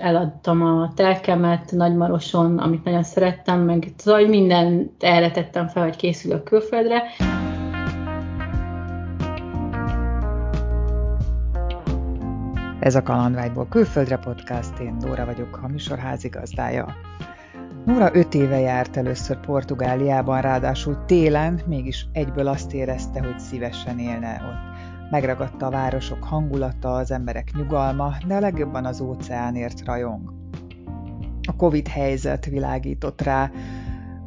eladtam 0.00 0.62
a 0.62 0.92
telkemet 0.94 1.72
Nagymaroson, 1.72 2.58
amit 2.58 2.84
nagyon 2.84 3.02
szerettem, 3.02 3.60
meg 3.60 3.92
szóval 3.96 4.26
mindent 4.26 5.02
erre 5.02 5.30
tettem 5.30 5.68
fel, 5.68 5.82
hogy 5.82 5.96
készülök 5.96 6.42
külföldre. 6.42 7.02
Ez 12.80 12.94
a 12.94 13.02
Kalandvágyból 13.02 13.66
külföldre 13.68 14.16
podcast, 14.16 14.78
én 14.78 14.98
Dóra 14.98 15.24
vagyok, 15.24 15.60
a 15.62 15.68
műsor 15.68 15.98
házigazdája. 15.98 16.94
Nóra 17.84 18.08
öt 18.12 18.34
éve 18.34 18.58
járt 18.58 18.96
először 18.96 19.40
Portugáliában, 19.40 20.40
ráadásul 20.40 21.04
télen, 21.06 21.60
mégis 21.66 22.06
egyből 22.12 22.46
azt 22.46 22.72
érezte, 22.72 23.20
hogy 23.20 23.38
szívesen 23.38 23.98
élne 23.98 24.42
ott. 24.48 24.77
Megragadta 25.10 25.66
a 25.66 25.70
városok 25.70 26.24
hangulata, 26.24 26.94
az 26.94 27.10
emberek 27.10 27.50
nyugalma, 27.56 28.16
de 28.26 28.34
a 28.34 28.40
legjobban 28.40 28.84
az 28.84 29.00
óceánért 29.00 29.84
rajong. 29.84 30.32
A 31.48 31.56
Covid 31.56 31.88
helyzet 31.88 32.44
világított 32.44 33.22
rá, 33.22 33.50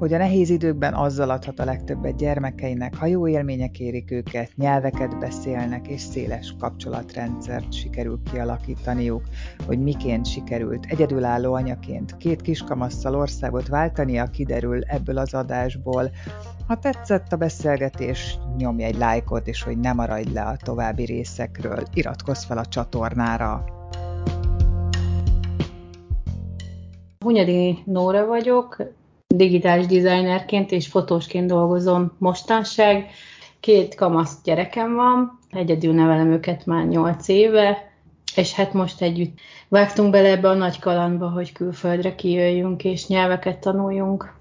hogy 0.02 0.14
a 0.14 0.18
nehéz 0.18 0.50
időkben 0.50 0.94
azzal 0.94 1.30
adhat 1.30 1.60
a 1.60 1.66
legtöbbet 1.66 2.16
gyermekeinek, 2.16 2.96
ha 2.96 3.06
jó 3.06 3.28
élmények 3.28 3.80
érik 3.80 4.12
őket, 4.12 4.52
nyelveket 4.56 5.20
beszélnek, 5.20 5.88
és 5.88 6.02
széles 6.02 6.56
kapcsolatrendszert 6.60 7.74
sikerül 7.74 8.20
kialakítaniuk, 8.32 9.24
hogy 9.66 9.80
miként 9.80 10.26
sikerült 10.26 10.86
egyedülálló 10.86 11.54
anyaként 11.54 12.18
két 12.18 12.42
kiskamasszal 12.42 13.16
országot 13.16 13.68
váltania, 13.68 14.26
kiderül 14.26 14.84
ebből 14.84 15.18
az 15.18 15.34
adásból. 15.34 16.12
Ha 16.68 16.80
tetszett 16.80 17.32
a 17.32 17.38
beszélgetés, 17.38 18.40
nyomj 18.58 18.84
egy 18.84 18.98
lájkot, 18.98 19.48
és 19.48 19.64
hogy 19.64 19.78
ne 19.78 19.94
maradj 19.94 20.34
le 20.34 20.42
a 20.42 20.58
további 20.64 21.06
részekről, 21.06 21.84
iratkozz 21.94 22.44
fel 22.44 22.58
a 22.58 22.66
csatornára. 22.66 23.64
Hunyadi 27.20 27.78
Nóra 27.86 28.26
vagyok, 28.26 29.00
digitális 29.36 29.86
designerként 29.86 30.72
és 30.72 30.88
fotósként 30.88 31.48
dolgozom 31.48 32.12
mostanság. 32.18 33.10
Két 33.60 33.96
kamasz 33.96 34.42
gyerekem 34.44 34.96
van, 34.96 35.40
egyedül 35.52 35.94
nevelem 35.94 36.32
őket 36.32 36.66
már 36.66 36.86
8 36.86 37.28
éve, 37.28 37.92
és 38.36 38.54
hát 38.54 38.74
most 38.74 39.02
együtt 39.02 39.40
vágtunk 39.68 40.12
bele 40.12 40.30
ebbe 40.30 40.50
a 40.50 40.54
nagy 40.54 40.80
kalandba, 40.80 41.30
hogy 41.30 41.52
külföldre 41.52 42.16
kijöjjünk 42.16 42.84
és 42.84 43.08
nyelveket 43.08 43.60
tanuljunk. 43.60 44.34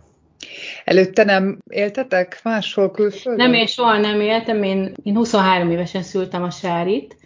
Előtte 0.84 1.24
nem 1.24 1.58
éltetek 1.70 2.40
máshol 2.44 2.90
külföldön? 2.90 3.46
Nem, 3.46 3.54
én 3.54 3.66
soha 3.66 3.98
nem 3.98 4.20
éltem. 4.20 4.62
Én, 4.62 4.92
én 5.02 5.16
23 5.16 5.70
évesen 5.70 6.02
szültem 6.02 6.42
a 6.42 6.50
Sárit, 6.50 7.16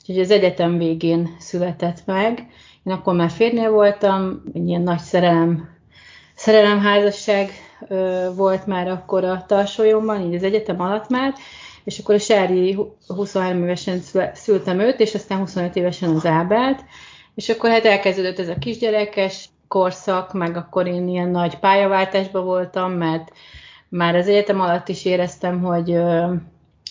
úgyhogy 0.00 0.24
az 0.24 0.30
egyetem 0.30 0.78
végén 0.78 1.36
született 1.38 2.02
meg. 2.06 2.46
Én 2.84 2.92
akkor 2.92 3.14
már 3.14 3.30
férnél 3.30 3.70
voltam, 3.70 4.42
egy 4.52 4.68
ilyen 4.68 4.82
nagy 4.82 4.98
szerelem 4.98 5.68
szerelemházasság 6.42 7.50
volt 8.36 8.66
már 8.66 8.88
akkor 8.88 9.24
a 9.24 9.44
Tarsolyomban, 9.46 10.20
így 10.20 10.34
az 10.34 10.42
egyetem 10.42 10.80
alatt 10.80 11.08
már, 11.08 11.34
és 11.84 11.98
akkor 11.98 12.14
a 12.14 12.18
Sári 12.18 12.78
23 13.06 13.62
évesen 13.62 14.00
szültem 14.34 14.80
őt, 14.80 15.00
és 15.00 15.14
aztán 15.14 15.38
25 15.38 15.76
évesen 15.76 16.14
az 16.14 16.26
Ábelt, 16.26 16.84
és 17.34 17.48
akkor 17.48 17.70
hát 17.70 17.84
elkezdődött 17.84 18.38
ez 18.38 18.48
a 18.48 18.58
kisgyerekes 18.58 19.48
korszak, 19.68 20.32
meg 20.32 20.56
akkor 20.56 20.86
én 20.86 21.08
ilyen 21.08 21.28
nagy 21.28 21.58
pályaváltásban 21.58 22.44
voltam, 22.44 22.92
mert 22.92 23.32
már 23.88 24.14
az 24.14 24.28
egyetem 24.28 24.60
alatt 24.60 24.88
is 24.88 25.04
éreztem, 25.04 25.62
hogy 25.62 25.98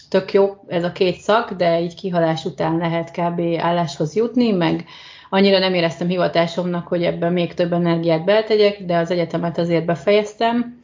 tök 0.09 0.33
jó 0.33 0.55
ez 0.67 0.83
a 0.83 0.91
két 0.91 1.19
szak, 1.19 1.51
de 1.51 1.81
így 1.81 1.95
kihalás 1.95 2.45
után 2.45 2.77
lehet 2.77 3.11
kb. 3.11 3.41
álláshoz 3.57 4.15
jutni, 4.15 4.51
meg 4.51 4.85
Annyira 5.33 5.59
nem 5.59 5.73
éreztem 5.73 6.07
hivatásomnak, 6.07 6.87
hogy 6.87 7.03
ebben 7.03 7.33
még 7.33 7.53
több 7.53 7.73
energiát 7.73 8.23
beltegyek, 8.23 8.85
de 8.85 8.97
az 8.97 9.11
egyetemet 9.11 9.57
azért 9.57 9.85
befejeztem, 9.85 10.79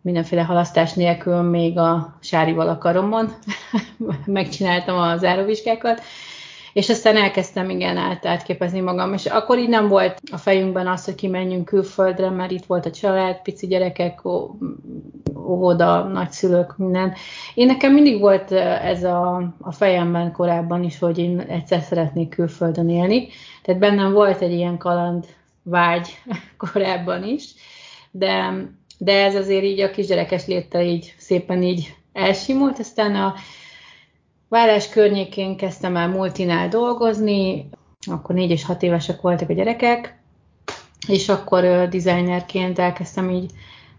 mindenféle 0.00 0.42
halasztás 0.42 0.92
nélkül 0.92 1.42
még 1.42 1.78
a 1.78 2.18
sárival 2.20 2.68
a 2.68 2.78
megcsináltam 4.26 4.98
a 4.98 5.16
záróvizsgákat, 5.16 6.00
és 6.76 6.88
aztán 6.88 7.16
elkezdtem 7.16 7.70
igen 7.70 7.96
át, 7.96 8.26
átképezni 8.26 8.80
magam, 8.80 9.12
és 9.12 9.26
akkor 9.26 9.58
így 9.58 9.68
nem 9.68 9.88
volt 9.88 10.20
a 10.32 10.36
fejünkben 10.36 10.86
az, 10.86 11.04
hogy 11.04 11.14
kimenjünk 11.14 11.64
külföldre, 11.64 12.30
mert 12.30 12.50
itt 12.50 12.64
volt 12.64 12.86
a 12.86 12.90
család, 12.90 13.42
pici 13.42 13.66
gyerekek, 13.66 14.20
óvoda, 15.36 16.02
nagyszülők, 16.02 16.76
minden. 16.76 17.14
Én 17.54 17.66
nekem 17.66 17.92
mindig 17.92 18.20
volt 18.20 18.52
ez 18.52 19.04
a, 19.04 19.54
a 19.60 19.72
fejemben 19.72 20.32
korábban 20.32 20.82
is, 20.82 20.98
hogy 20.98 21.18
én 21.18 21.40
egyszer 21.40 21.80
szeretnék 21.80 22.28
külföldön 22.28 22.88
élni, 22.88 23.28
tehát 23.62 23.80
bennem 23.80 24.12
volt 24.12 24.40
egy 24.40 24.52
ilyen 24.52 24.78
kaland 24.78 25.24
vágy 25.62 26.08
korábban 26.72 27.24
is, 27.24 27.44
de, 28.10 28.52
de 28.98 29.24
ez 29.24 29.34
azért 29.34 29.64
így 29.64 29.80
a 29.80 29.90
kisgyerekes 29.90 30.46
léttel 30.46 30.82
így 30.82 31.14
szépen 31.18 31.62
így 31.62 31.94
elsimult, 32.12 32.78
aztán 32.78 33.14
a 33.14 33.34
vállás 34.48 34.88
környékén 34.88 35.56
kezdtem 35.56 35.96
el 35.96 36.08
multinál 36.08 36.68
dolgozni, 36.68 37.68
akkor 38.10 38.34
négy 38.34 38.50
és 38.50 38.64
hat 38.64 38.82
évesek 38.82 39.20
voltak 39.20 39.50
a 39.50 39.52
gyerekek, 39.52 40.18
és 41.08 41.28
akkor 41.28 41.64
uh, 41.64 41.88
designerként 41.88 42.78
elkezdtem 42.78 43.30
így 43.30 43.50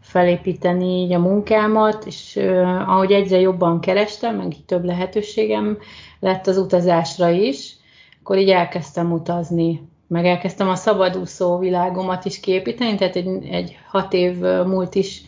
felépíteni 0.02 1.02
így 1.02 1.14
a 1.14 1.20
munkámat, 1.20 2.06
és 2.06 2.36
uh, 2.36 2.90
ahogy 2.90 3.12
egyre 3.12 3.40
jobban 3.40 3.80
kerestem, 3.80 4.36
meg 4.36 4.54
így 4.54 4.66
több 4.66 4.86
lehetőségem 4.86 5.78
lett 6.20 6.48
az 6.48 6.58
utazásra 6.58 7.30
is, 7.30 7.76
akkor 8.20 8.38
így 8.38 8.50
elkezdtem 8.50 9.12
utazni, 9.12 9.88
meg 10.08 10.26
elkezdtem 10.26 10.70
a 10.70 10.76
szabadúszó 10.76 11.58
világomat 11.58 12.26
is 12.26 12.40
képíteni, 12.40 12.96
tehát 12.96 13.16
egy, 13.16 13.48
egy 13.52 13.78
hat 13.88 14.14
év 14.14 14.40
múlt 14.66 14.96
is 14.96 15.22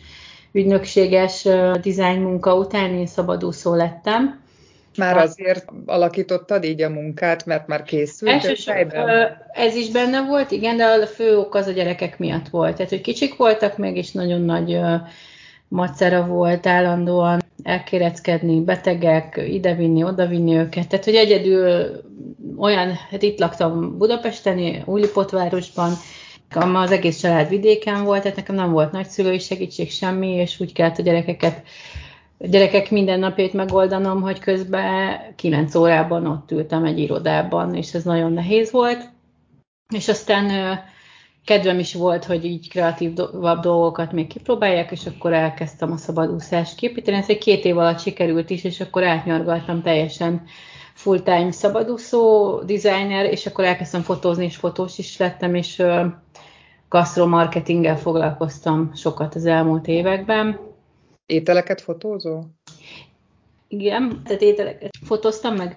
ügynökséges 0.52 1.48
dizájn 1.82 2.20
munka 2.20 2.54
után 2.54 2.94
én 2.94 3.06
szabadúszó 3.06 3.74
lettem. 3.74 4.39
Már 4.96 5.16
azért 5.16 5.64
alakítottad 5.86 6.64
így 6.64 6.82
a 6.82 6.88
munkát, 6.88 7.46
mert 7.46 7.66
már 7.66 7.82
készült? 7.82 8.30
Elsősorban 8.30 9.08
ez 9.52 9.74
is 9.74 9.90
benne 9.90 10.26
volt, 10.26 10.50
igen, 10.50 10.76
de 10.76 10.84
a 10.84 11.06
fő 11.06 11.38
ok 11.38 11.54
az 11.54 11.66
a 11.66 11.72
gyerekek 11.72 12.18
miatt 12.18 12.48
volt. 12.48 12.74
Tehát, 12.74 12.90
hogy 12.90 13.00
kicsik 13.00 13.36
voltak 13.36 13.76
még, 13.76 13.96
és 13.96 14.12
nagyon 14.12 14.40
nagy 14.40 14.78
macera 15.68 16.26
volt 16.26 16.66
állandóan 16.66 17.42
elkéreckedni, 17.62 18.60
betegek, 18.60 19.40
idevinni, 19.48 20.04
odavinni 20.04 20.54
őket. 20.54 20.88
Tehát, 20.88 21.04
hogy 21.04 21.14
egyedül 21.14 21.90
olyan, 22.58 22.92
hát 23.10 23.22
itt 23.22 23.38
laktam 23.38 23.98
Budapesten, 23.98 24.82
Újlipotvárosban, 24.84 25.92
az 26.74 26.90
egész 26.90 27.20
család 27.20 27.48
vidéken 27.48 28.04
volt, 28.04 28.22
tehát 28.22 28.36
nekem 28.36 28.54
nem 28.54 28.72
volt 28.72 28.92
nagyszülői 28.92 29.38
segítség 29.38 29.90
semmi, 29.90 30.28
és 30.28 30.60
úgy 30.60 30.72
kellett 30.72 30.98
a 30.98 31.02
gyerekeket 31.02 31.62
gyerekek 32.40 32.90
minden 32.90 33.18
napjait 33.18 33.52
megoldanom, 33.52 34.20
hogy 34.20 34.38
közben 34.38 35.18
9 35.36 35.74
órában 35.74 36.26
ott 36.26 36.50
ültem 36.50 36.84
egy 36.84 36.98
irodában, 36.98 37.74
és 37.74 37.94
ez 37.94 38.04
nagyon 38.04 38.32
nehéz 38.32 38.70
volt. 38.70 39.08
És 39.94 40.08
aztán 40.08 40.78
kedvem 41.44 41.78
is 41.78 41.94
volt, 41.94 42.24
hogy 42.24 42.44
így 42.44 42.68
kreatív 42.68 43.12
dolgokat 43.60 44.12
még 44.12 44.26
kipróbálják, 44.26 44.90
és 44.90 45.06
akkor 45.06 45.32
elkezdtem 45.32 45.92
a 45.92 45.96
szabadúszást 45.96 46.76
képíteni. 46.76 47.16
Ez 47.16 47.28
egy 47.28 47.38
két 47.38 47.64
év 47.64 47.78
alatt 47.78 48.00
sikerült 48.00 48.50
is, 48.50 48.64
és 48.64 48.80
akkor 48.80 49.04
átnyargaltam 49.04 49.82
teljesen 49.82 50.42
full-time 50.94 51.50
szabadúszó 51.50 52.58
designer, 52.62 53.24
és 53.24 53.46
akkor 53.46 53.64
elkezdtem 53.64 54.02
fotózni, 54.02 54.44
és 54.44 54.56
fotós 54.56 54.98
is 54.98 55.16
lettem, 55.18 55.54
és 55.54 55.82
gasztromarketinggel 56.88 57.96
foglalkoztam 57.96 58.90
sokat 58.94 59.34
az 59.34 59.46
elmúlt 59.46 59.86
években. 59.86 60.69
Ételeket 61.30 61.80
fotózó? 61.80 62.40
Igen, 63.68 64.22
tehát 64.24 64.42
ételeket 64.42 64.90
fotóztam, 65.04 65.54
meg 65.54 65.76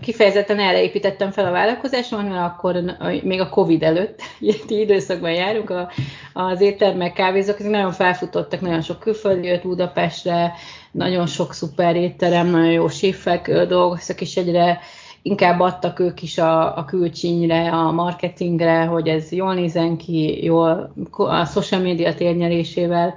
kifejezetten 0.00 0.58
erre 0.58 0.82
építettem 0.82 1.30
fel 1.30 1.46
a 1.46 1.50
vállalkozásomat, 1.50 2.28
mert 2.28 2.52
akkor 2.52 2.80
még 3.22 3.40
a 3.40 3.48
Covid 3.48 3.82
előtt, 3.82 4.20
ilyen 4.40 4.58
időszakban 4.68 5.32
járunk, 5.32 5.70
a, 5.70 5.90
az 6.32 6.60
éttermek, 6.60 7.12
kávézók, 7.12 7.58
ezek 7.58 7.70
nagyon 7.70 7.92
felfutottak, 7.92 8.60
nagyon 8.60 8.80
sok 8.80 8.98
külföldi 8.98 9.46
jött 9.46 9.62
Budapestre, 9.62 10.52
nagyon 10.92 11.26
sok 11.26 11.52
szuper 11.52 11.96
étterem, 11.96 12.46
nagyon 12.46 12.72
jó 12.72 12.88
séfek 12.88 13.66
dolgoztak, 13.66 14.20
és 14.20 14.36
egyre 14.36 14.80
inkább 15.22 15.60
adtak 15.60 15.98
ők 15.98 16.22
is 16.22 16.38
a, 16.38 16.76
a 16.76 16.84
külcsínyre, 16.84 17.70
a 17.70 17.92
marketingre, 17.92 18.84
hogy 18.84 19.08
ez 19.08 19.32
jól 19.32 19.54
nézen 19.54 19.96
ki, 19.96 20.44
jól 20.44 20.92
a 21.10 21.44
social 21.44 21.80
média 21.80 22.14
térnyerésével 22.14 23.14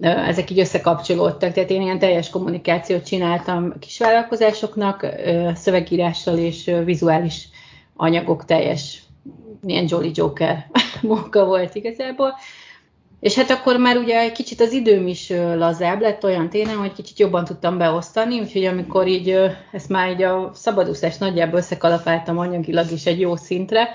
ezek 0.00 0.50
így 0.50 0.58
összekapcsolódtak, 0.58 1.52
tehát 1.52 1.70
én 1.70 1.82
ilyen 1.82 1.98
teljes 1.98 2.30
kommunikációt 2.30 3.06
csináltam 3.06 3.78
kisvállalkozásoknak, 3.78 5.06
szövegírással 5.54 6.38
és 6.38 6.70
vizuális 6.84 7.48
anyagok 7.96 8.44
teljes, 8.44 9.02
ilyen 9.62 9.86
Jolly 9.88 10.10
Joker 10.14 10.70
munka 11.02 11.44
volt 11.44 11.74
igazából. 11.74 12.34
És 13.20 13.34
hát 13.34 13.50
akkor 13.50 13.76
már 13.76 13.96
ugye 13.96 14.18
egy 14.18 14.32
kicsit 14.32 14.60
az 14.60 14.72
időm 14.72 15.06
is 15.06 15.30
lazább 15.56 16.00
lett 16.00 16.24
olyan 16.24 16.48
téren, 16.48 16.76
hogy 16.76 16.92
kicsit 16.92 17.18
jobban 17.18 17.44
tudtam 17.44 17.78
beosztani, 17.78 18.40
úgyhogy 18.40 18.64
amikor 18.64 19.06
így 19.06 19.36
ezt 19.72 19.88
már 19.88 20.10
így 20.10 20.22
a 20.22 20.50
szabadúszást 20.54 21.20
nagyjából 21.20 21.58
összekalapáltam 21.58 22.38
anyagilag 22.38 22.90
is 22.90 23.06
egy 23.06 23.20
jó 23.20 23.36
szintre, 23.36 23.88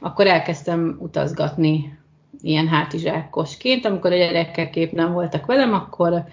akkor 0.00 0.26
elkezdtem 0.26 0.96
utazgatni 1.00 1.98
ilyen 2.42 2.68
hátizsákosként. 2.68 3.84
Amikor 3.84 4.12
a 4.12 4.16
gyerekek 4.16 4.70
kép 4.70 4.92
nem 4.92 5.12
voltak 5.12 5.46
velem, 5.46 5.72
akkor 5.72 6.24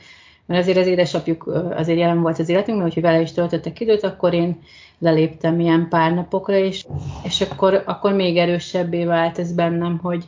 mert 0.45 0.61
azért 0.61 0.77
az 0.77 0.87
édesapjuk 0.87 1.47
azért 1.75 1.99
jelen 1.99 2.21
volt 2.21 2.39
az 2.39 2.49
életünkben, 2.49 2.87
úgyhogy 2.87 3.03
vele 3.03 3.21
is 3.21 3.31
töltöttek 3.31 3.79
időt, 3.79 4.03
akkor 4.03 4.33
én 4.33 4.61
leléptem 4.99 5.59
ilyen 5.59 5.87
pár 5.89 6.13
napokra, 6.13 6.55
és, 6.55 6.85
és 7.23 7.41
akkor, 7.41 7.83
akkor 7.85 8.13
még 8.13 8.37
erősebbé 8.37 9.05
vált 9.05 9.39
ez 9.39 9.53
bennem, 9.53 9.97
hogy, 9.97 10.23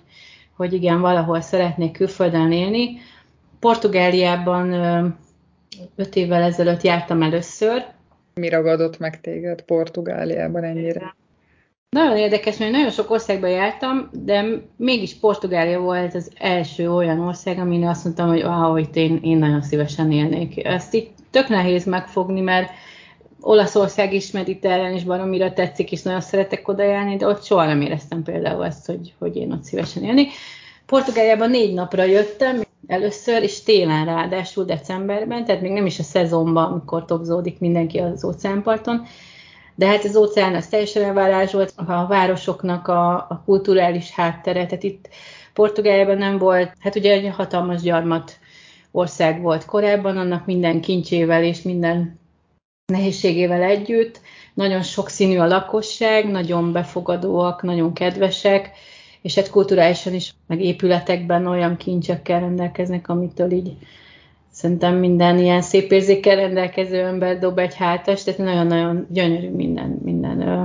hogy 0.56 0.74
igen, 0.74 1.02
valahol 1.02 1.42
szeretnék 1.42 1.92
külföldön 1.92 2.52
élni. 2.52 2.98
Portugáliában 3.60 4.74
öt 5.96 6.16
évvel 6.16 6.42
ezelőtt 6.42 6.82
jártam 6.82 7.22
először. 7.22 7.86
Mi 8.34 8.50
ragadott 8.50 9.00
meg 9.00 9.22
téged 9.22 9.62
Portugáliában 9.62 10.64
ennyire? 10.64 11.16
Nagyon 11.90 12.18
érdekes, 12.18 12.58
mert 12.58 12.72
nagyon 12.72 12.92
sok 12.92 13.12
országban 13.12 13.50
jártam, 13.50 14.10
de 14.12 14.46
mégis 14.78 15.14
Portugália 15.14 15.80
volt 15.80 16.16
az 16.16 16.32
első 16.38 16.92
olyan 16.92 17.20
ország, 17.20 17.60
amin 17.60 17.88
azt 17.88 18.04
mondtam, 18.04 18.28
hogy 18.28 18.42
ah, 18.42 18.80
itt 18.80 18.96
én, 18.96 19.20
én 19.24 19.38
nagyon 19.38 19.62
szívesen 19.62 20.12
élnék. 20.12 20.66
Ezt 20.66 20.94
itt 20.94 21.18
tök 21.32 21.48
nehéz 21.48 21.86
megfogni, 21.86 22.42
mert 22.42 22.70
Olaszország 23.42 24.14
is 24.14 24.32
mediterrán, 24.32 24.94
és 24.94 25.04
baromira 25.04 25.54
tetszik, 25.54 25.92
és 25.92 26.02
nagyon 26.02 26.22
szeretek 26.22 26.68
oda 26.68 26.84
járni, 26.84 27.16
de 27.16 27.28
ott 27.28 27.44
soha 27.44 27.66
nem 27.66 27.82
éreztem 27.82 28.24
például 28.24 28.66
ezt, 28.66 28.86
hogy, 28.86 29.14
hogy 29.20 29.36
én 29.36 29.52
ott 29.52 29.64
szívesen 29.64 30.04
élni. 30.04 30.28
Portugáliában 30.86 31.50
négy 31.50 31.74
napra 31.74 32.04
jöttem 32.04 32.62
először, 32.88 33.44
és 33.44 33.64
télen 33.64 34.06
ráadásul 34.06 34.64
decemberben, 34.64 35.46
tehát 35.46 35.62
még 35.62 35.72
nem 35.72 35.86
is 35.86 36.00
a 36.00 36.04
szezonban, 36.04 36.72
amikor 36.72 37.06
topzódik 37.06 37.60
mindenki 37.60 37.98
az 37.98 38.26
óceánparton, 38.26 39.06
de 39.76 39.86
hát 39.88 40.04
az 40.04 40.16
óceán 40.16 40.56
az 40.56 40.68
teljesen 40.68 41.04
elvárásolt, 41.04 41.74
a 41.76 42.08
városoknak 42.08 42.88
a, 42.88 43.14
a 43.14 43.42
kulturális 43.46 44.12
háttere, 44.12 44.66
tehát 44.66 44.84
itt 44.84 45.10
Portugáliában 45.54 46.18
nem 46.18 46.38
volt, 46.38 46.72
hát 46.80 46.96
ugye 46.96 47.12
egy 47.12 47.34
hatalmas 47.36 47.82
gyarmat 47.82 48.40
ország 48.92 49.42
volt 49.42 49.66
korábban, 49.66 50.18
annak 50.18 50.46
minden 50.46 50.82
kincsével 50.82 51.44
és 51.44 51.62
minden 51.62 52.20
nehézségével 52.86 53.62
együtt. 53.62 54.22
Nagyon 54.54 54.82
sokszínű 54.82 55.38
a 55.38 55.48
lakosság, 55.48 56.32
nagyon 56.32 56.72
befogadóak, 56.72 57.62
nagyon 57.62 57.94
kedvesek, 57.94 58.72
és 59.22 59.36
hát 59.36 59.50
kulturálisan 59.50 60.14
is, 60.14 60.34
meg 60.48 60.62
épületekben 60.62 61.48
olyan 61.48 61.78
kincsekkel 61.78 62.40
rendelkeznek, 62.40 63.10
amitől 63.10 63.52
így 63.52 63.78
szerintem 64.56 64.96
minden 64.96 65.40
ilyen 65.40 65.62
szép 65.62 65.92
érzékkel 65.92 66.36
rendelkező 66.36 67.00
ember 67.00 67.40
dob 67.40 67.60
egy 67.60 67.76
hátas, 67.76 68.24
tehát 68.24 68.40
nagyon-nagyon 68.40 69.08
gyönyörű 69.10 69.50
minden, 69.50 70.00
minden 70.04 70.42
ö, 70.42 70.64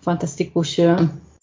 fantasztikus 0.00 0.78
ö, 0.78 0.92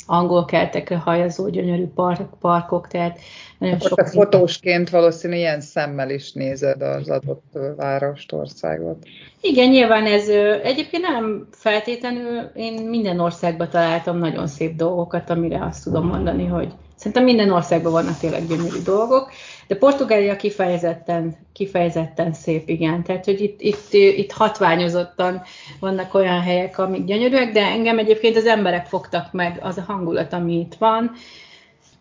angol 0.06 0.46
kertekre 0.46 0.98
hajazó 0.98 1.50
gyönyörű 1.50 1.88
park, 1.88 2.22
parkok, 2.40 2.88
tehát 2.88 3.20
nagyon 3.58 3.76
Akkor 3.76 3.88
sok... 3.90 3.98
Te 3.98 4.06
fotósként 4.06 4.90
valószínű 4.90 5.36
ilyen 5.36 5.62
szemmel 5.62 6.10
is 6.10 6.32
nézed 6.32 6.82
az 6.82 7.10
adott 7.10 7.58
várost, 7.76 8.32
országot. 8.32 9.06
Igen, 9.42 9.70
nyilván 9.70 10.06
ez 10.06 10.28
egyébként 10.64 11.04
nem 11.04 11.48
feltétlenül, 11.52 12.52
én 12.56 12.74
minden 12.74 13.20
országban 13.20 13.70
találtam 13.70 14.18
nagyon 14.18 14.48
szép 14.48 14.76
dolgokat, 14.76 15.30
amire 15.30 15.66
azt 15.66 15.84
tudom 15.84 16.08
mondani, 16.08 16.46
hogy 16.46 16.74
szerintem 17.02 17.24
minden 17.24 17.52
országban 17.52 17.92
vannak 17.92 18.18
tényleg 18.18 18.48
gyönyörű 18.48 18.82
dolgok, 18.84 19.32
de 19.68 19.76
Portugália 19.76 20.36
kifejezetten, 20.36 21.36
kifejezetten 21.54 22.34
szép, 22.34 22.70
igen. 22.70 23.04
Tehát, 23.04 23.26
hogy 23.26 23.42
itt, 23.42 23.62
itt, 23.62 23.94
itt 23.94 24.32
hatványozottan 24.32 25.42
vannak 25.80 26.14
olyan 26.14 26.42
helyek, 26.42 26.78
amik 26.78 27.06
gyönyörűek, 27.06 27.52
de 27.52 27.62
engem 27.62 28.00
egyébként 28.00 28.36
az 28.36 28.46
emberek 28.46 28.86
fogtak 28.86 29.32
meg, 29.32 29.60
az 29.62 29.78
a 29.78 29.84
hangulat, 29.88 30.34
ami 30.34 30.60
itt 30.60 30.76
van. 30.80 31.12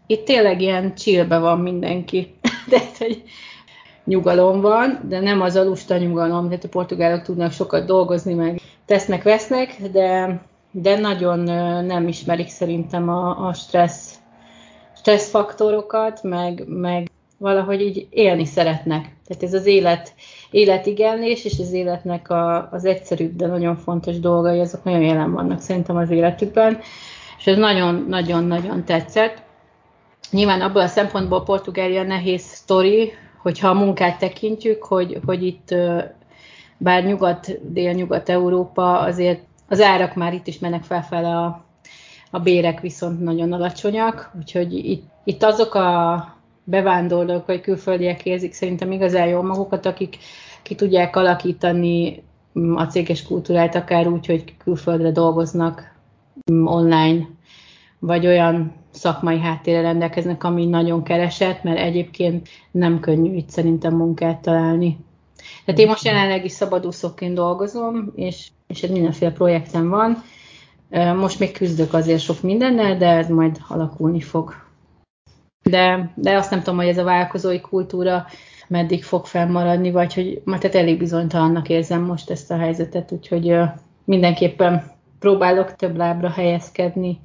Itt 0.06 0.24
tényleg 0.24 0.60
ilyen 0.60 0.94
csillbe 0.94 1.38
van 1.38 1.58
mindenki. 1.58 2.34
Tehát, 2.70 2.96
hogy 2.98 3.22
nyugalom 4.04 4.60
van, 4.60 5.00
de 5.08 5.20
nem 5.20 5.40
az 5.40 5.56
a 5.56 5.96
nyugalom, 5.98 6.48
tehát 6.48 6.64
a 6.64 6.68
portugálok 6.68 7.22
tudnak 7.22 7.52
sokat 7.52 7.86
dolgozni, 7.86 8.34
meg 8.34 8.60
tesznek, 8.86 9.22
vesznek, 9.22 9.76
de, 9.92 10.40
de 10.70 10.98
nagyon 10.98 11.38
nem 11.84 12.08
ismerik 12.08 12.48
szerintem 12.48 13.08
a, 13.08 13.46
a 13.46 13.52
stressz, 13.52 14.19
stressz 15.10 15.30
faktorokat, 15.30 16.22
meg, 16.22 16.64
meg 16.66 17.10
valahogy 17.38 17.80
így 17.80 18.06
élni 18.10 18.44
szeretnek. 18.44 19.02
Tehát 19.26 19.42
ez 19.42 19.54
az 19.54 19.66
élet, 19.66 20.14
életigenlés 20.50 21.44
és 21.44 21.58
az 21.58 21.72
életnek 21.72 22.30
a, 22.30 22.68
az 22.72 22.84
egyszerűbb, 22.84 23.36
de 23.36 23.46
nagyon 23.46 23.76
fontos 23.76 24.20
dolgai, 24.20 24.60
azok 24.60 24.84
nagyon 24.84 25.00
jelen 25.00 25.32
vannak 25.32 25.60
szerintem 25.60 25.96
az 25.96 26.10
életükben, 26.10 26.78
és 27.38 27.46
ez 27.46 27.56
nagyon-nagyon-nagyon 27.56 28.84
tetszett. 28.84 29.42
Nyilván 30.30 30.60
abból 30.60 30.82
a 30.82 30.86
szempontból 30.86 31.42
Portugália 31.42 32.02
nehéz 32.02 32.42
sztori, 32.42 33.12
hogyha 33.42 33.68
a 33.68 33.74
munkát 33.74 34.18
tekintjük, 34.18 34.82
hogy, 34.82 35.18
hogy 35.26 35.46
itt 35.46 35.74
bár 36.76 37.04
nyugat, 37.04 37.72
dél-nyugat-európa, 37.72 38.98
azért 38.98 39.40
az 39.68 39.80
árak 39.80 40.14
már 40.14 40.34
itt 40.34 40.46
is 40.46 40.58
mennek 40.58 40.82
felfele, 40.82 41.36
a, 41.36 41.64
a 42.30 42.38
bérek 42.38 42.80
viszont 42.80 43.20
nagyon 43.20 43.52
alacsonyak, 43.52 44.30
úgyhogy 44.38 44.72
itt, 44.74 45.04
itt 45.24 45.42
azok 45.42 45.74
a 45.74 46.24
bevándorlók 46.64 47.46
vagy 47.46 47.60
külföldiek 47.60 48.24
érzik 48.24 48.52
szerintem 48.52 48.92
igazán 48.92 49.26
jól 49.26 49.42
magukat, 49.42 49.86
akik 49.86 50.16
ki 50.62 50.74
tudják 50.74 51.16
alakítani 51.16 52.22
a 52.74 52.84
céges 52.84 53.22
kultúrát 53.22 53.74
akár 53.74 54.06
úgy, 54.06 54.26
hogy 54.26 54.56
külföldre 54.56 55.10
dolgoznak 55.10 55.94
mm, 56.52 56.66
online, 56.66 57.28
vagy 57.98 58.26
olyan 58.26 58.72
szakmai 58.90 59.38
háttérre 59.38 59.80
rendelkeznek, 59.80 60.44
ami 60.44 60.66
nagyon 60.66 61.02
keresett, 61.02 61.62
mert 61.62 61.78
egyébként 61.78 62.48
nem 62.70 63.00
könnyű 63.00 63.34
itt 63.34 63.48
szerintem 63.48 63.96
munkát 63.96 64.40
találni. 64.40 64.98
Tehát 65.64 65.80
én 65.80 65.86
most 65.86 66.04
jelenleg 66.04 66.44
is 66.44 66.52
szabadúszóként 66.52 67.34
dolgozom, 67.34 68.12
és, 68.14 68.48
és 68.66 68.82
egy 68.82 68.90
mindenféle 68.90 69.32
projektem 69.32 69.88
van. 69.88 70.22
Most 71.16 71.38
még 71.38 71.52
küzdök 71.52 71.94
azért 71.94 72.20
sok 72.20 72.42
mindennel, 72.42 72.96
de 72.96 73.08
ez 73.08 73.28
majd 73.28 73.58
alakulni 73.68 74.20
fog 74.20 74.54
de, 75.62 76.12
de 76.14 76.36
azt 76.36 76.50
nem 76.50 76.58
tudom, 76.58 76.78
hogy 76.78 76.88
ez 76.88 76.98
a 76.98 77.04
vállalkozói 77.04 77.60
kultúra 77.60 78.26
meddig 78.68 79.04
fog 79.04 79.26
fennmaradni, 79.26 79.90
vagy 79.90 80.14
hogy 80.14 80.42
mert 80.44 80.60
tehát 80.60 80.76
elég 80.76 80.98
bizonytalannak 80.98 81.68
érzem 81.68 82.02
most 82.02 82.30
ezt 82.30 82.50
a 82.50 82.56
helyzetet, 82.56 83.12
úgyhogy 83.12 83.56
mindenképpen 84.04 84.82
próbálok 85.18 85.76
több 85.76 85.96
lábra 85.96 86.30
helyezkedni. 86.30 87.20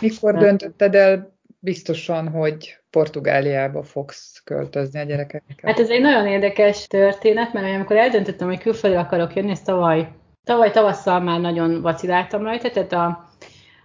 Mikor 0.00 0.32
de... 0.32 0.38
döntötted 0.38 0.94
el 0.94 1.36
biztosan, 1.58 2.28
hogy 2.28 2.78
Portugáliába 2.90 3.82
fogsz 3.82 4.40
költözni 4.44 5.00
a 5.00 5.04
gyerekekkel? 5.04 5.70
Hát 5.70 5.78
ez 5.78 5.90
egy 5.90 6.00
nagyon 6.00 6.26
érdekes 6.26 6.86
történet, 6.86 7.52
mert 7.52 7.74
amikor 7.74 7.96
eldöntöttem, 7.96 8.48
hogy 8.48 8.58
külföldre 8.58 9.00
akarok 9.00 9.34
jönni, 9.34 9.50
ez 9.50 9.62
tavaly, 9.62 10.08
tavaly 10.48 10.70
tavasszal 10.70 11.20
már 11.20 11.40
nagyon 11.40 11.80
vaciláltam 11.80 12.42
rajta, 12.42 12.70
tehát 12.70 12.92
a, 12.92 13.28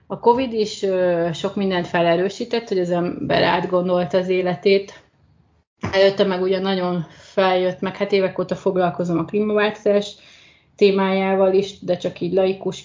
a 0.08 0.20
Covid 0.20 0.54
is 0.54 0.86
sok 1.34 1.56
mindent 1.56 1.88
felerősített, 1.88 2.68
hogy 2.68 2.80
az 2.80 2.90
ember 2.92 3.44
átgondolta 3.44 4.18
az 4.18 4.30
életét. 4.30 5.04
Előtte 5.92 6.24
meg 6.24 6.42
ugye 6.42 6.60
nagyon 6.60 7.06
feljött, 7.10 7.80
meg 7.80 7.98
hát 7.98 8.12
évek 8.12 8.40
óta 8.40 8.56
foglalkozom 8.56 9.18
a 9.18 9.26
klímaváltozás 9.26 10.16
témájával 10.76 11.54
is, 11.54 11.80
de 11.80 11.98
csak 11.98 12.20
így 12.20 12.34
laikus, 12.34 12.84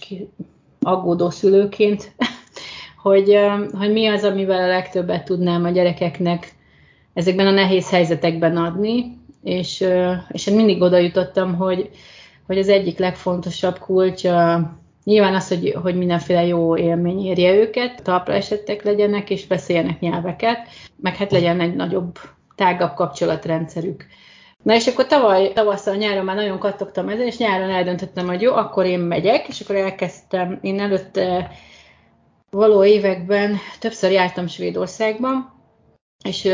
aggódó 0.80 1.30
szülőként, 1.30 2.12
hogy, 3.02 3.38
hogy 3.78 3.92
mi 3.92 4.06
az, 4.06 4.25
amivel 4.25 4.62
a 4.62 4.66
legtöbbet 4.66 5.25
tudnám 5.25 5.64
a 5.64 5.70
gyerekeknek 5.70 6.52
ezekben 7.14 7.47
a 7.47 7.50
nehéz 7.50 7.90
helyzetekben 7.90 8.56
adni, 8.56 9.18
és, 9.42 9.85
és 10.28 10.47
én 10.47 10.54
mindig 10.54 10.82
oda 10.82 10.99
jutottam, 10.99 11.56
hogy, 11.56 11.90
hogy 12.49 12.59
az 12.59 12.69
egyik 12.69 12.99
legfontosabb 12.99 13.78
kulcs 13.78 14.25
Nyilván 15.09 15.35
az, 15.35 15.49
hogy, 15.49 15.76
hogy 15.83 15.97
mindenféle 15.97 16.45
jó 16.45 16.76
élmény 16.76 17.26
érje 17.26 17.55
őket, 17.55 18.02
talpra 18.02 18.33
esettek 18.33 18.83
legyenek, 18.83 19.31
és 19.31 19.47
beszéljenek 19.47 20.00
nyelveket, 20.00 20.69
meg 20.97 21.17
hát 21.17 21.33
legyen 21.33 21.61
egy 21.61 21.75
nagyobb, 21.75 22.19
tágabb 22.55 22.95
kapcsolatrendszerük. 22.95 24.07
Na 24.62 24.75
és 24.75 24.87
akkor 24.87 25.07
tavaly, 25.07 25.52
tavasszal, 25.52 25.95
nyáron 25.95 26.25
már 26.25 26.37
nagyon 26.37 26.59
kattogtam 26.59 27.09
ezen, 27.09 27.26
és 27.26 27.38
nyáron 27.38 27.71
eldöntöttem, 27.71 28.26
hogy 28.26 28.40
jó, 28.40 28.55
akkor 28.55 28.87
én 28.87 28.99
megyek, 28.99 29.49
és 29.49 29.61
akkor 29.61 29.76
elkezdtem, 29.76 30.59
én 30.62 30.81
előtte 30.81 31.50
való 32.50 32.85
években 32.85 33.57
többször 33.78 34.11
jártam 34.11 34.47
Svédországban, 34.47 35.52
és 36.25 36.49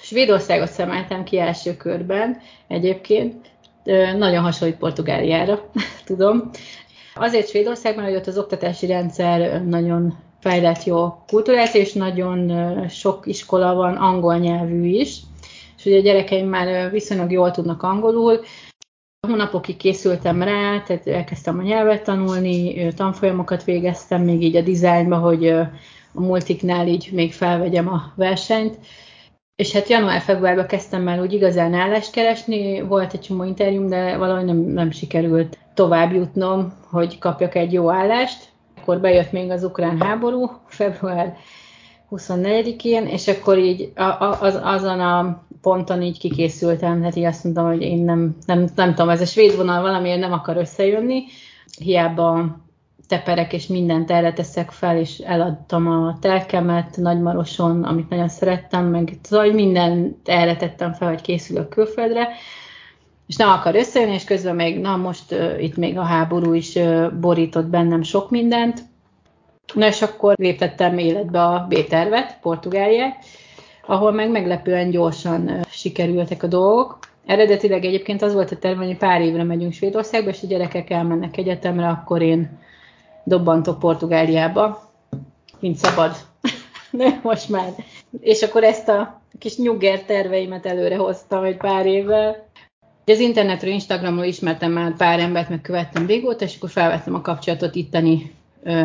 Svédországot 0.00 0.68
szemeltem 0.68 1.24
ki 1.24 1.38
első 1.38 1.76
körben 1.76 2.40
egyébként, 2.68 3.55
nagyon 4.16 4.42
hasonlít 4.42 4.76
Portugáliára, 4.76 5.70
tudom. 6.06 6.50
Azért 7.14 7.48
Svédországban, 7.48 8.04
hogy 8.04 8.14
ott 8.14 8.26
az 8.26 8.38
oktatási 8.38 8.86
rendszer 8.86 9.64
nagyon 9.64 10.18
fejlett, 10.40 10.84
jó 10.84 11.22
kultúrát, 11.26 11.74
és 11.74 11.92
nagyon 11.92 12.88
sok 12.88 13.26
iskola 13.26 13.74
van 13.74 13.94
angol 13.94 14.36
nyelvű 14.36 14.86
is, 14.86 15.18
és 15.78 15.84
ugye 15.84 15.98
a 15.98 16.02
gyerekeim 16.02 16.48
már 16.48 16.90
viszonylag 16.90 17.30
jól 17.30 17.50
tudnak 17.50 17.82
angolul, 17.82 18.40
hónapokig 19.28 19.76
készültem 19.76 20.42
rá, 20.42 20.80
tehát 20.80 21.06
elkezdtem 21.06 21.58
a 21.58 21.62
nyelvet 21.62 22.04
tanulni, 22.04 22.88
tanfolyamokat 22.94 23.64
végeztem 23.64 24.22
még 24.22 24.42
így 24.42 24.56
a 24.56 24.60
dizájnba, 24.60 25.16
hogy, 25.16 25.48
a 26.16 26.20
multiknál 26.20 26.86
így 26.86 27.08
még 27.12 27.32
felvegyem 27.32 27.88
a 27.88 28.12
versenyt. 28.14 28.78
És 29.56 29.72
hát 29.72 29.88
január-februárban 29.88 30.66
kezdtem 30.66 31.08
el 31.08 31.20
úgy 31.20 31.32
igazán 31.32 31.74
állást 31.74 32.10
keresni, 32.10 32.80
volt 32.80 33.12
egy 33.12 33.20
csomó 33.20 33.44
interjúm, 33.44 33.88
de 33.88 34.16
valahogy 34.16 34.44
nem, 34.44 34.56
nem 34.56 34.90
sikerült 34.90 35.58
tovább 35.74 36.12
jutnom, 36.12 36.72
hogy 36.90 37.18
kapjak 37.18 37.54
egy 37.54 37.72
jó 37.72 37.90
állást. 37.90 38.48
Akkor 38.80 39.00
bejött 39.00 39.32
még 39.32 39.50
az 39.50 39.64
ukrán 39.64 40.00
háború, 40.00 40.50
február 40.66 41.36
24-én, 42.10 43.06
és 43.06 43.28
akkor 43.28 43.58
így 43.58 43.92
az, 44.40 44.60
azon 44.62 45.00
a 45.00 45.46
ponton 45.60 46.02
így 46.02 46.18
kikészültem, 46.18 47.02
hát 47.02 47.16
így 47.16 47.24
azt 47.24 47.44
mondtam, 47.44 47.66
hogy 47.66 47.82
én 47.82 48.04
nem, 48.04 48.36
nem, 48.46 48.68
nem 48.74 48.94
tudom, 48.94 49.10
ez 49.10 49.20
a 49.20 49.26
svéd 49.26 49.56
vonal 49.56 49.82
valamiért 49.82 50.20
nem 50.20 50.32
akar 50.32 50.56
összejönni, 50.56 51.24
hiába 51.78 52.56
teperek 53.08 53.52
és 53.52 53.66
mindent 53.66 54.10
erre 54.10 54.32
teszek 54.32 54.70
fel, 54.70 54.98
és 54.98 55.18
eladtam 55.18 55.86
a 55.86 56.16
telkemet 56.20 56.96
Nagymaroson, 56.96 57.84
amit 57.84 58.08
nagyon 58.08 58.28
szerettem, 58.28 58.84
meg 58.84 59.12
szóval 59.22 59.52
mindent 59.52 60.28
erre 60.28 60.56
tettem 60.56 60.92
fel, 60.92 61.08
hogy 61.08 61.20
készülök 61.20 61.68
külföldre, 61.68 62.28
és 63.26 63.36
nem 63.36 63.48
akar 63.48 63.74
összejönni, 63.74 64.14
és 64.14 64.24
közben 64.24 64.54
még, 64.54 64.80
na 64.80 64.96
most 64.96 65.32
uh, 65.32 65.62
itt 65.62 65.76
még 65.76 65.98
a 65.98 66.02
háború 66.02 66.52
is 66.52 66.74
uh, 66.74 67.12
borított 67.12 67.66
bennem 67.66 68.02
sok 68.02 68.30
mindent, 68.30 68.80
na 69.74 69.86
és 69.86 70.02
akkor 70.02 70.34
léptettem 70.38 70.98
életbe 70.98 71.42
a 71.42 71.66
B-tervet, 71.68 72.38
Portugáliát, 72.40 73.24
ahol 73.86 74.12
meg 74.12 74.30
meglepően 74.30 74.90
gyorsan 74.90 75.48
uh, 75.48 75.60
sikerültek 75.68 76.42
a 76.42 76.46
dolgok. 76.46 76.98
Eredetileg 77.26 77.84
egyébként 77.84 78.22
az 78.22 78.34
volt 78.34 78.50
a 78.50 78.56
terve, 78.56 78.84
hogy 78.84 78.96
pár 78.96 79.20
évre 79.20 79.42
megyünk 79.42 79.72
Svédországba, 79.72 80.30
és 80.30 80.42
a 80.42 80.46
gyerekek 80.46 80.90
elmennek 80.90 81.36
egyetemre, 81.36 81.88
akkor 81.88 82.22
én 82.22 82.58
dobbantok 83.26 83.78
Portugáliába, 83.78 84.90
mint 85.58 85.76
szabad. 85.76 86.16
De 86.90 87.20
most 87.22 87.48
már. 87.48 87.72
És 88.20 88.42
akkor 88.42 88.64
ezt 88.64 88.88
a 88.88 89.20
kis 89.38 89.56
nyugger 89.56 90.02
terveimet 90.02 90.66
előre 90.66 90.96
hoztam 90.96 91.44
egy 91.44 91.56
pár 91.56 91.86
évvel. 91.86 92.48
Az 93.06 93.18
internetről, 93.18 93.72
Instagramról 93.72 94.24
ismertem 94.24 94.72
már 94.72 94.96
pár 94.96 95.18
embert, 95.18 95.48
meg 95.48 95.60
követtem 95.60 96.06
régóta, 96.06 96.44
és 96.44 96.56
akkor 96.56 96.70
felvettem 96.70 97.14
a 97.14 97.20
kapcsolatot 97.20 97.74
itteni 97.74 98.34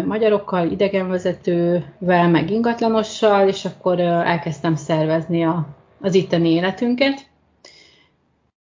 magyarokkal, 0.06 0.72
idegenvezetővel, 0.72 2.30
meg 2.30 2.50
ingatlanossal, 2.50 3.48
és 3.48 3.66
akkor 3.66 4.00
elkezdtem 4.00 4.76
szervezni 4.76 5.44
a, 5.44 5.68
az 6.02 6.16
itteni 6.16 6.50
életünket. 6.50 7.30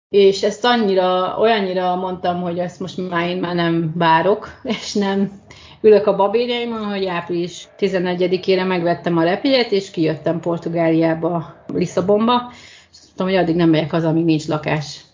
És 0.09 0.43
ezt 0.43 0.65
annyira, 0.65 1.37
olyannyira 1.39 1.97
mondtam, 1.97 2.41
hogy 2.41 2.59
ezt 2.59 2.81
most 2.81 3.09
már 3.09 3.29
én 3.29 3.37
már 3.37 3.55
nem 3.55 3.93
várok, 3.97 4.49
és 4.79 4.95
nem 4.95 5.41
ülök 5.81 6.07
a 6.07 6.17
babérjaimon, 6.17 6.85
hogy 6.85 7.07
április 7.07 7.69
11-ére 7.79 8.67
megvettem 8.67 9.17
a 9.17 9.23
repjegyet, 9.23 9.73
és 9.73 9.91
kijöttem 9.91 10.41
Portugáliába, 10.41 11.55
Lisszabonba, 11.75 12.51
és 12.91 12.99
azt 12.99 13.05
mondtam, 13.07 13.27
hogy 13.27 13.37
addig 13.37 13.57
nem 13.57 13.71
megyek 13.71 13.91
haza, 13.91 14.09
amíg 14.09 14.25
nincs 14.25 14.47
lakás. 14.47 15.05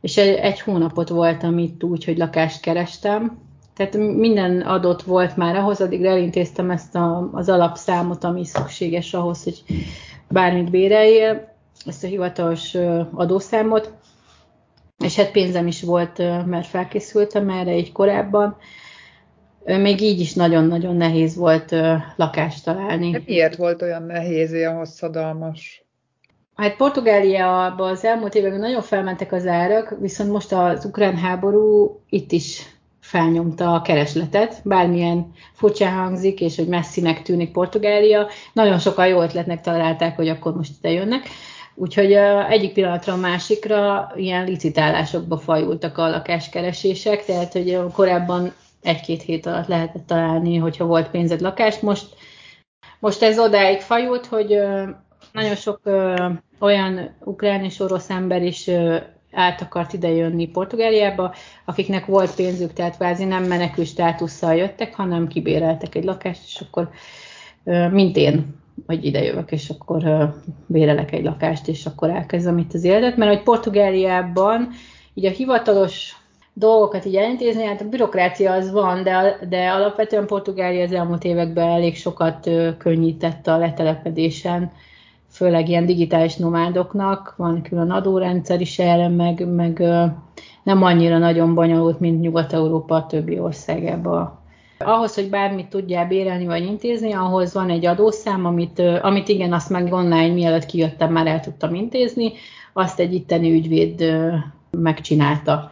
És 0.00 0.16
egy, 0.16 0.34
egy 0.34 0.60
hónapot 0.60 1.08
voltam 1.08 1.58
itt 1.58 1.84
úgy, 1.84 2.04
hogy 2.04 2.18
lakást 2.18 2.60
kerestem, 2.60 3.46
tehát 3.76 3.96
minden 3.96 4.60
adott 4.60 5.02
volt 5.02 5.36
már 5.36 5.56
ahhoz, 5.56 5.80
addig 5.80 6.04
elintéztem 6.04 6.70
ezt 6.70 6.94
a, 6.94 7.30
az 7.32 7.48
alapszámot, 7.48 8.24
ami 8.24 8.44
szükséges 8.44 9.14
ahhoz, 9.14 9.42
hogy 9.44 9.62
bármit 10.28 10.70
béreljél, 10.70 11.56
ezt 11.86 12.04
a 12.04 12.06
hivatalos 12.06 12.74
adószámot, 13.14 13.92
és 15.04 15.16
hát 15.16 15.30
pénzem 15.30 15.66
is 15.66 15.82
volt, 15.82 16.18
mert 16.46 16.66
felkészültem 16.66 17.50
erre 17.50 17.70
egy 17.70 17.92
korábban, 17.92 18.56
még 19.64 20.00
így 20.00 20.20
is 20.20 20.34
nagyon-nagyon 20.34 20.96
nehéz 20.96 21.36
volt 21.36 21.74
lakást 22.16 22.64
találni. 22.64 23.10
De 23.10 23.22
miért 23.26 23.56
volt 23.56 23.82
olyan 23.82 24.02
nehéz, 24.02 24.52
ilyen 24.52 24.76
hosszadalmas? 24.76 25.82
Hát 26.54 26.76
Portugáliában 26.76 27.90
az 27.90 28.04
elmúlt 28.04 28.34
években 28.34 28.60
nagyon 28.60 28.82
felmentek 28.82 29.32
az 29.32 29.46
árak, 29.46 29.96
viszont 30.00 30.30
most 30.30 30.52
az 30.52 30.84
ukrán 30.84 31.16
háború 31.16 32.00
itt 32.08 32.32
is 32.32 32.76
felnyomta 33.00 33.74
a 33.74 33.82
keresletet, 33.82 34.60
bármilyen 34.64 35.32
furcsa 35.52 35.88
hangzik, 35.88 36.40
és 36.40 36.56
hogy 36.56 36.68
messzinek 36.68 37.22
tűnik 37.22 37.52
Portugália. 37.52 38.28
Nagyon 38.52 38.78
sokan 38.78 39.06
jó 39.06 39.22
ötletnek 39.22 39.60
találták, 39.60 40.16
hogy 40.16 40.28
akkor 40.28 40.54
most 40.54 40.72
ide 40.78 40.90
jönnek. 40.90 41.22
Úgyhogy 41.80 42.12
egyik 42.48 42.72
pillanatra 42.72 43.12
a 43.12 43.16
másikra 43.16 44.12
ilyen 44.16 44.44
licitálásokba 44.44 45.36
fajultak 45.36 45.98
a 45.98 46.08
lakáskeresések, 46.08 47.24
tehát 47.24 47.52
hogy 47.52 47.78
korábban 47.92 48.52
egy-két 48.82 49.22
hét 49.22 49.46
alatt 49.46 49.66
lehetett 49.66 50.06
találni, 50.06 50.56
hogyha 50.56 50.84
volt 50.84 51.10
pénzed 51.10 51.40
lakást. 51.40 51.82
Most, 51.82 52.06
most 53.00 53.22
ez 53.22 53.38
odáig 53.38 53.80
fajult, 53.80 54.26
hogy 54.26 54.48
nagyon 55.32 55.54
sok 55.54 55.80
olyan 56.58 57.16
ukrán 57.24 57.64
és 57.64 57.80
orosz 57.80 58.10
ember 58.10 58.42
is 58.42 58.70
át 59.32 59.60
akart 59.60 59.92
idejönni 59.92 60.48
Portugáliába, 60.48 61.34
akiknek 61.64 62.06
volt 62.06 62.34
pénzük, 62.34 62.72
tehát 62.72 62.96
kvázi 62.96 63.24
nem 63.24 63.44
menekül 63.44 63.84
státusszal 63.84 64.54
jöttek, 64.54 64.94
hanem 64.94 65.28
kibéreltek 65.28 65.94
egy 65.94 66.04
lakást, 66.04 66.42
és 66.44 66.62
akkor 66.68 66.90
mint 67.90 68.16
én, 68.16 68.56
hogy 68.86 69.04
ide 69.04 69.22
jövök, 69.22 69.52
és 69.52 69.70
akkor 69.70 70.32
bérelek 70.66 71.12
egy 71.12 71.24
lakást, 71.24 71.68
és 71.68 71.86
akkor 71.86 72.10
elkezdem 72.10 72.58
itt 72.58 72.74
az 72.74 72.84
életet, 72.84 73.16
mert 73.16 73.34
hogy 73.34 73.42
Portugáliában 73.42 74.68
így 75.14 75.26
a 75.26 75.30
hivatalos 75.30 76.16
dolgokat 76.52 77.04
így 77.04 77.16
elintézni, 77.16 77.64
hát 77.64 77.80
a 77.80 77.88
bürokrácia 77.88 78.52
az 78.52 78.72
van, 78.72 79.02
de, 79.02 79.38
de 79.48 79.68
alapvetően 79.70 80.26
Portugália 80.26 80.84
az 80.84 80.92
elmúlt 80.92 81.24
években 81.24 81.68
elég 81.68 81.96
sokat 81.96 82.50
könnyített 82.78 83.46
a 83.46 83.58
letelepedésen, 83.58 84.72
főleg 85.30 85.68
ilyen 85.68 85.86
digitális 85.86 86.36
nomádoknak, 86.36 87.34
van 87.36 87.62
külön 87.62 87.90
adórendszer 87.90 88.60
is 88.60 88.78
erre, 88.78 89.08
meg, 89.08 89.54
meg 89.54 89.78
nem 90.62 90.82
annyira 90.82 91.18
nagyon 91.18 91.54
bonyolult, 91.54 92.00
mint 92.00 92.20
Nyugat-Európa 92.20 93.06
többi 93.06 93.38
országában. 93.38 94.38
Ahhoz, 94.78 95.14
hogy 95.14 95.30
bármit 95.30 95.68
tudjál 95.68 96.06
bérelni 96.06 96.46
vagy 96.46 96.64
intézni, 96.64 97.12
ahhoz 97.12 97.52
van 97.54 97.70
egy 97.70 97.86
adószám, 97.86 98.44
amit, 98.44 98.78
amit 98.78 99.28
igen, 99.28 99.52
azt 99.52 99.70
meg 99.70 99.92
online 99.92 100.34
mielőtt 100.34 100.66
kijöttem, 100.66 101.12
már 101.12 101.26
el 101.26 101.40
tudtam 101.40 101.74
intézni, 101.74 102.32
azt 102.72 103.00
egy 103.00 103.14
itteni 103.14 103.52
ügyvéd 103.52 104.18
megcsinálta. 104.70 105.70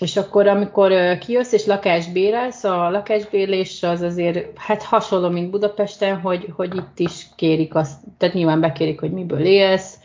És 0.00 0.16
akkor, 0.16 0.46
amikor 0.46 1.18
kijössz 1.18 1.52
és 1.52 1.66
lakást 1.66 2.12
bérelsz, 2.12 2.64
a 2.64 2.90
lakásbérlés 2.90 3.82
az 3.82 4.00
azért 4.00 4.58
hát 4.58 4.82
hasonló, 4.82 5.28
mint 5.28 5.50
Budapesten, 5.50 6.20
hogy, 6.20 6.52
hogy 6.56 6.76
itt 6.76 6.98
is 6.98 7.26
kérik 7.36 7.74
azt, 7.74 8.00
tehát 8.18 8.34
nyilván 8.34 8.60
bekérik, 8.60 9.00
hogy 9.00 9.10
miből 9.10 9.44
élsz. 9.44 9.98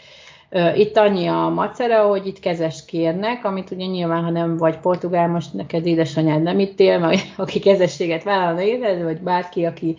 Itt 0.76 0.98
annyi 0.98 1.28
a 1.28 1.50
macera, 1.50 2.08
hogy 2.08 2.28
itt 2.28 2.40
kezest 2.40 2.86
kérnek, 2.86 3.46
amit 3.46 3.72
ugye 3.72 3.86
nyilván, 3.86 4.24
ha 4.24 4.30
nem 4.30 4.58
vagy 4.58 4.78
portugál, 4.78 5.28
most 5.28 5.54
neked 5.54 5.86
édesanyád 5.86 6.42
nem 6.42 6.60
itt 6.60 6.80
él, 6.80 7.00
vagy 7.00 7.20
aki 7.38 7.60
kezességet 7.60 8.24
vállalna 8.24 8.62
éled, 8.62 9.04
vagy 9.04 9.22
bárki, 9.22 9.66
aki 9.66 9.98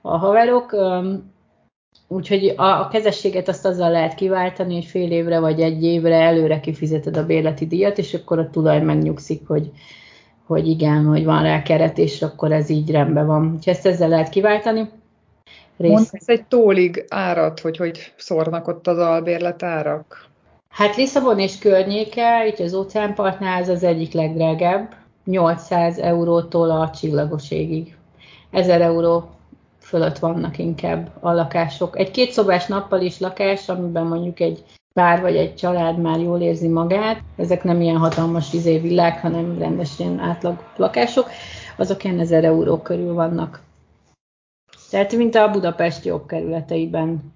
a 0.00 0.16
haverok, 0.16 0.76
Úgyhogy 2.12 2.54
a, 2.56 2.62
a 2.62 2.88
kezességet 2.88 3.48
azt 3.48 3.66
azzal 3.66 3.90
lehet 3.90 4.14
kiváltani, 4.14 4.74
hogy 4.74 4.84
fél 4.84 5.10
évre 5.10 5.40
vagy 5.40 5.60
egy 5.60 5.82
évre 5.82 6.16
előre 6.16 6.60
kifizeted 6.60 7.16
a 7.16 7.26
bérleti 7.26 7.66
díjat, 7.66 7.98
és 7.98 8.14
akkor 8.14 8.38
a 8.38 8.50
tulaj 8.50 8.80
megnyugszik, 8.80 9.46
hogy, 9.46 9.70
hogy 10.46 10.66
igen, 10.66 11.04
hogy 11.04 11.24
van 11.24 11.42
rá 11.42 11.62
keret, 11.62 11.98
és 11.98 12.22
akkor 12.22 12.52
ez 12.52 12.68
így 12.68 12.90
rendben 12.90 13.26
van. 13.26 13.44
Úgyhogy 13.44 13.72
ezt 13.72 13.86
ezzel 13.86 14.08
lehet 14.08 14.28
kiváltani. 14.28 14.88
Mondasz 15.90 16.28
egy 16.28 16.44
tólig 16.44 17.04
árat, 17.08 17.60
hogy 17.60 17.76
hogy 17.76 18.12
szórnak 18.16 18.68
ott 18.68 18.86
az 18.86 18.98
albérlet 18.98 19.62
árak? 19.62 20.26
Hát 20.68 20.96
Lisszabon 20.96 21.38
és 21.38 21.58
környéke, 21.58 22.46
itt 22.46 22.58
az 22.58 22.74
óceánpartnál 22.74 23.60
ez 23.60 23.68
az 23.68 23.82
egyik 23.82 24.12
legdrágább, 24.12 24.94
800 25.24 25.98
eurótól 25.98 26.70
a 26.70 26.90
csillagoségig. 26.90 27.96
1000 28.50 28.80
euró 28.80 29.30
fölött 29.80 30.18
vannak 30.18 30.58
inkább 30.58 31.10
a 31.20 31.32
lakások. 31.32 31.98
Egy 31.98 32.10
kétszobás 32.10 32.66
nappal 32.66 33.00
is 33.00 33.18
lakás, 33.18 33.68
amiben 33.68 34.06
mondjuk 34.06 34.40
egy 34.40 34.64
pár 34.94 35.20
vagy 35.20 35.36
egy 35.36 35.54
család 35.54 35.98
már 35.98 36.20
jól 36.20 36.40
érzi 36.40 36.68
magát, 36.68 37.20
ezek 37.36 37.64
nem 37.64 37.80
ilyen 37.80 37.96
hatalmas 37.96 38.52
izé 38.52 38.78
világ, 38.78 39.20
hanem 39.20 39.58
rendes 39.58 39.98
ilyen 39.98 40.18
átlag 40.18 40.64
lakások, 40.76 41.28
azok 41.76 42.04
ilyen 42.04 42.20
1000 42.20 42.44
euró 42.44 42.76
körül 42.76 43.14
vannak. 43.14 43.60
Tehát 44.92 45.16
mint 45.16 45.34
a 45.34 45.50
Budapest 45.50 46.04
jobb 46.04 46.26
kerületeiben. 46.26 47.32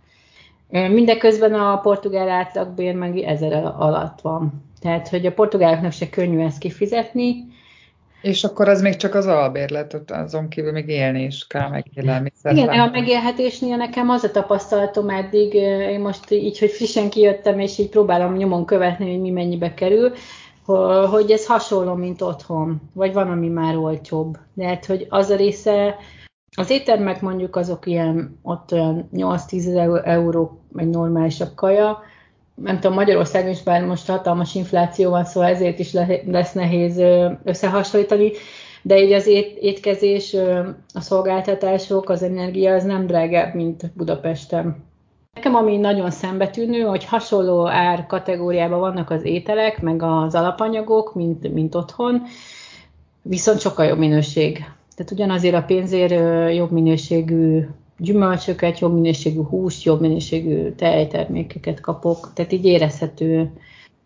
Mindeközben 0.69 1.55
a 1.55 1.77
portugál 1.81 2.29
átlagbér 2.29 2.95
meg 2.95 3.19
1000 3.19 3.73
alatt 3.79 4.21
van. 4.21 4.65
Tehát, 4.81 5.09
hogy 5.09 5.27
a 5.27 5.33
portugáloknak 5.33 5.93
se 5.93 6.09
könnyű 6.09 6.41
ezt 6.41 6.59
kifizetni, 6.59 7.55
és 8.23 8.45
akkor 8.45 8.69
az 8.69 8.83
még 8.83 8.97
csak 8.97 9.15
az 9.15 9.27
albérlet, 9.27 10.11
azon 10.11 10.49
kívül 10.49 10.73
még 10.73 10.89
élni 10.89 11.23
is 11.23 11.47
kell, 11.47 11.69
meg 11.69 11.87
élelmiszer. 11.95 12.53
Igen, 12.53 12.69
a 12.69 12.91
megélhetésnél 12.91 13.77
nekem 13.77 14.09
az 14.09 14.25
a 14.25 14.31
tapasztalatom 14.31 15.09
eddig, 15.09 15.55
én 15.55 16.01
most 16.01 16.31
így, 16.31 16.59
hogy 16.59 16.71
frissen 16.71 17.11
kijöttem, 17.11 17.59
és 17.59 17.79
így 17.79 17.89
próbálom 17.89 18.37
nyomon 18.37 18.65
követni, 18.65 19.11
hogy 19.11 19.21
mi 19.21 19.31
mennyibe 19.31 19.75
kerül, 19.75 20.13
hogy 21.11 21.31
ez 21.31 21.47
hasonló, 21.47 21.95
mint 21.95 22.23
otthon, 22.23 22.81
vagy 22.93 23.13
van, 23.13 23.31
ami 23.31 23.49
már 23.49 23.77
olcsóbb. 23.77 24.39
De 24.55 24.67
hát, 24.67 24.87
hogy 24.87 25.07
az 25.09 25.31
a 25.31 25.37
része 25.37 25.97
Az 26.57 26.71
éttermek 26.71 27.21
mondjuk 27.21 27.57
azok 27.57 27.87
ilyen, 27.87 28.39
ott 28.43 28.73
olyan 28.73 29.09
8-10 29.15 30.07
euró 30.07 30.61
egy 30.77 30.89
normálisabb 30.89 31.55
kaja, 31.55 32.03
nem 32.55 32.81
tudom, 32.81 32.97
Magyarországon 32.97 33.51
is 33.51 33.63
bár 33.63 33.85
most 33.85 34.07
hatalmas 34.07 34.55
infláció 34.55 35.11
van, 35.11 35.25
szóval 35.25 35.49
ezért 35.49 35.79
is 35.79 35.93
lesz 36.27 36.53
nehéz 36.53 37.03
összehasonlítani, 37.45 38.31
de 38.83 39.03
így 39.03 39.13
az 39.13 39.27
ét, 39.27 39.57
étkezés, 39.61 40.35
a 40.95 41.01
szolgáltatások, 41.01 42.09
az 42.09 42.23
energia 42.23 42.75
az 42.75 42.85
nem 42.85 43.07
drágább, 43.07 43.55
mint 43.55 43.91
Budapesten. 43.95 44.85
Nekem 45.35 45.55
ami 45.55 45.77
nagyon 45.77 46.11
szembetűnő, 46.11 46.81
hogy 46.81 47.05
hasonló 47.05 47.67
ár 47.67 48.07
kategóriában 48.07 48.79
vannak 48.79 49.11
az 49.11 49.25
ételek, 49.25 49.83
meg 49.83 50.03
az 50.03 50.35
alapanyagok, 50.35 51.15
mint, 51.15 51.53
mint 51.53 51.75
otthon, 51.75 52.23
viszont 53.23 53.61
sokkal 53.61 53.87
jobb 53.87 53.99
minőség. 53.99 54.65
Tehát 54.97 55.13
ugyanazért 55.13 55.55
a 55.55 55.63
pénzért 55.63 56.13
jobb 56.55 56.71
minőségű 56.71 57.67
gyümölcsöket, 57.99 58.79
jobb 58.79 58.95
minőségű 58.95 59.43
húst, 59.43 59.85
jobb 59.85 60.01
minőségű 60.01 60.71
tejtermékeket 60.71 61.81
kapok, 61.81 62.33
tehát 62.35 62.53
így 62.53 62.65
érezhető. 62.65 63.51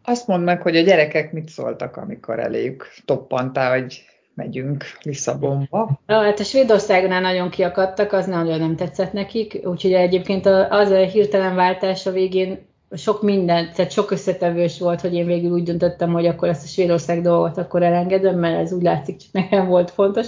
Azt 0.04 0.26
mondd 0.26 0.42
meg, 0.42 0.62
hogy 0.62 0.76
a 0.76 0.82
gyerekek 0.82 1.32
mit 1.32 1.48
szóltak, 1.48 1.96
amikor 1.96 2.38
eléjük 2.38 2.86
toppantál, 3.04 3.80
hogy 3.80 4.04
megyünk 4.34 4.84
Lisszabonba. 5.02 6.00
Hát 6.06 6.40
a 6.40 6.44
Svédországnál 6.44 7.20
nagyon 7.20 7.50
kiakadtak, 7.50 8.12
az 8.12 8.26
nagyon 8.26 8.58
nem 8.58 8.76
tetszett 8.76 9.12
nekik, 9.12 9.60
úgyhogy 9.64 9.92
egyébként 9.92 10.46
az 10.70 10.90
a 10.90 10.96
hirtelen 10.96 11.54
váltás 11.54 12.06
a 12.06 12.12
végén 12.12 12.58
sok 12.96 13.22
minden, 13.22 13.72
tehát 13.74 13.90
sok 13.90 14.10
összetevős 14.10 14.78
volt, 14.78 15.00
hogy 15.00 15.14
én 15.14 15.26
végül 15.26 15.50
úgy 15.50 15.62
döntöttem, 15.62 16.12
hogy 16.12 16.26
akkor 16.26 16.48
ezt 16.48 16.64
a 16.64 16.68
Svédország 16.68 17.22
dolgot 17.22 17.58
akkor 17.58 17.82
elengedem, 17.82 18.38
mert 18.38 18.60
ez 18.60 18.72
úgy 18.72 18.82
látszik, 18.82 19.16
hogy 19.16 19.42
nekem 19.42 19.66
volt 19.66 19.90
fontos. 19.90 20.26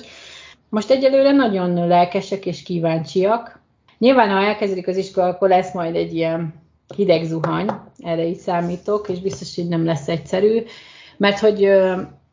Most 0.73 0.91
egyelőre 0.91 1.33
nagyon 1.33 1.87
lelkesek 1.87 2.47
és 2.47 2.62
kíváncsiak. 2.62 3.61
Nyilván, 3.99 4.29
ha 4.29 4.45
elkezdik 4.45 4.88
az 4.88 4.97
iskola, 4.97 5.26
akkor 5.26 5.49
lesz 5.49 5.75
majd 5.75 5.95
egy 5.95 6.14
ilyen 6.14 6.55
hideg 6.97 7.25
zuhany, 7.25 7.71
erre 7.99 8.25
is 8.25 8.37
számítok, 8.37 9.09
és 9.09 9.21
biztos, 9.21 9.55
hogy 9.55 9.69
nem 9.69 9.85
lesz 9.85 10.09
egyszerű, 10.09 10.62
mert 11.17 11.38
hogy 11.38 11.69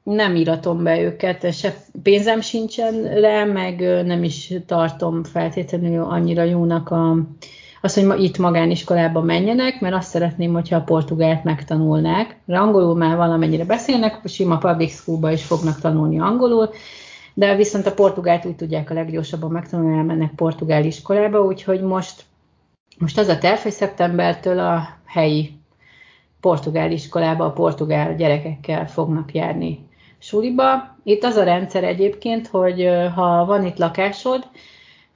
nem 0.04 0.36
íratom 0.36 0.84
be 0.84 1.00
őket, 1.02 1.54
se 1.54 1.76
pénzem 2.04 2.42
sincsen 2.42 3.04
rá, 3.22 3.44
meg 3.44 3.80
nem 4.06 4.24
is 4.24 4.54
tartom 4.66 5.24
feltétlenül 5.24 6.04
annyira 6.04 6.44
jónak 6.44 6.90
a, 6.90 7.18
azt, 7.82 7.96
hogy 7.96 8.06
ma 8.06 8.16
itt 8.16 8.38
magániskolába 8.38 9.22
menjenek, 9.22 9.80
mert 9.80 9.96
azt 9.96 10.10
szeretném, 10.10 10.54
hogyha 10.54 10.76
a 10.76 10.84
portugált 10.84 11.44
megtanulnák. 11.44 12.40
Angolul 12.48 12.96
már 12.96 13.18
valamennyire 13.18 13.66
beszélnek, 13.66 14.22
sima 14.26 14.58
public 14.58 14.92
schoolba 14.92 15.32
is 15.32 15.44
fognak 15.44 15.80
tanulni 15.80 16.20
angolul, 16.20 16.70
de 17.40 17.56
viszont 17.56 17.86
a 17.86 17.94
portugált 17.94 18.46
úgy 18.46 18.56
tudják 18.56 18.90
a 18.90 18.94
leggyorsabban 18.94 19.52
megtanulni, 19.52 19.98
elmennek 19.98 20.32
portugál 20.32 20.86
iskolába, 20.86 21.42
úgyhogy 21.42 21.82
most, 21.82 22.24
most 22.98 23.18
az 23.18 23.28
a 23.28 23.38
terv, 23.38 23.60
hogy 23.60 23.72
szeptembertől 23.72 24.60
a 24.60 24.88
helyi 25.06 25.58
portugál 26.40 26.92
iskolába 26.92 27.46
a 27.46 27.52
portugál 27.52 28.16
gyerekekkel 28.16 28.88
fognak 28.88 29.34
járni 29.34 29.88
suliba. 30.18 30.96
Itt 31.04 31.24
az 31.24 31.36
a 31.36 31.44
rendszer 31.44 31.84
egyébként, 31.84 32.48
hogy 32.48 32.90
ha 33.16 33.46
van 33.46 33.66
itt 33.66 33.78
lakásod, 33.78 34.48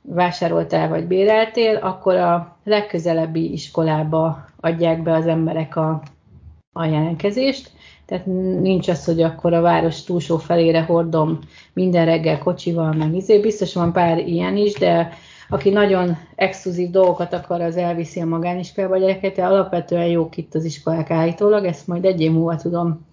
vásároltál 0.02 0.90
vagy 0.90 1.06
béreltél, 1.06 1.76
akkor 1.76 2.16
a 2.16 2.58
legközelebbi 2.64 3.52
iskolába 3.52 4.46
adják 4.60 5.04
be 5.04 5.14
az 5.14 5.28
emberek 5.28 5.76
a, 5.76 6.02
a 6.74 6.86
jelentkezést, 6.86 7.72
tehát 8.14 8.28
nincs 8.62 8.88
az, 8.88 9.06
hogy 9.06 9.22
akkor 9.22 9.54
a 9.54 9.62
város 9.62 10.04
túlsó 10.04 10.38
felére 10.38 10.82
hordom 10.82 11.40
minden 11.74 12.06
reggel 12.06 12.38
kocsival, 12.38 12.94
meg 12.94 13.16
izé. 13.16 13.40
Biztos 13.40 13.74
van 13.74 13.94
pár 13.94 14.18
ilyen 14.18 14.58
is, 14.58 14.74
de 14.74 15.10
aki 15.50 15.70
nagyon 15.70 16.18
exkluzív 16.36 16.90
dolgokat 16.90 17.34
akar, 17.34 17.62
az 17.62 17.78
elviszi 17.78 18.20
a 18.22 18.26
magániskolába 18.26 18.96
a 18.96 18.98
gyereket, 18.98 19.36
de 19.36 19.46
alapvetően 19.46 20.06
jók 20.06 20.38
itt 20.38 20.56
az 20.56 20.66
iskolák 20.66 21.12
állítólag, 21.12 21.66
ezt 21.66 21.88
majd 21.88 22.06
egy 22.06 22.22
év 22.22 22.32
múlva 22.32 22.56
tudom 22.56 23.08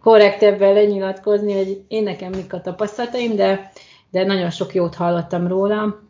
korrektebben 0.00 0.72
lenyilatkozni, 0.72 1.52
hogy 1.52 1.84
én 1.88 2.02
nekem 2.02 2.30
mik 2.30 2.52
a 2.52 2.60
tapasztalataim, 2.60 3.36
de, 3.36 3.70
de 4.10 4.24
nagyon 4.24 4.50
sok 4.50 4.74
jót 4.74 4.94
hallottam 4.94 5.46
róla. 5.46 6.02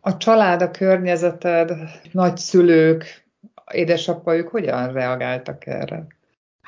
A 0.00 0.16
család, 0.16 0.62
a 0.62 0.70
környezeted, 0.70 1.72
nagyszülők, 2.12 3.26
édesapa, 3.72 4.36
ők 4.36 4.48
hogyan 4.48 4.92
reagáltak 4.92 5.66
erre? 5.66 6.06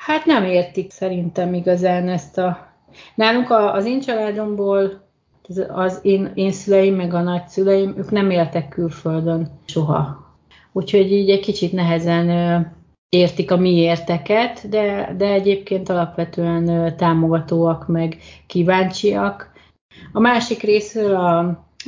Hát 0.05 0.25
nem 0.25 0.43
értik 0.43 0.91
szerintem 0.91 1.53
igazán 1.53 2.09
ezt 2.09 2.37
a... 2.37 2.73
Nálunk 3.15 3.49
a, 3.49 3.73
az 3.73 3.85
én 3.85 3.99
családomból 3.99 5.09
az 5.67 5.99
én, 6.01 6.31
én 6.33 6.51
szüleim, 6.51 6.95
meg 6.95 7.13
a 7.13 7.21
nagyszüleim, 7.21 7.93
ők 7.97 8.11
nem 8.11 8.29
éltek 8.29 8.69
külföldön 8.69 9.59
soha. 9.65 10.29
Úgyhogy 10.71 11.11
így 11.11 11.29
egy 11.29 11.39
kicsit 11.39 11.71
nehezen 11.71 12.27
értik 13.09 13.51
a 13.51 13.57
mi 13.57 13.75
érteket, 13.75 14.69
de, 14.69 15.13
de 15.17 15.31
egyébként 15.31 15.89
alapvetően 15.89 16.95
támogatóak, 16.97 17.87
meg 17.87 18.17
kíváncsiak. 18.47 19.51
A 20.13 20.19
másik 20.19 20.61
részről 20.61 21.15
a, 21.15 21.37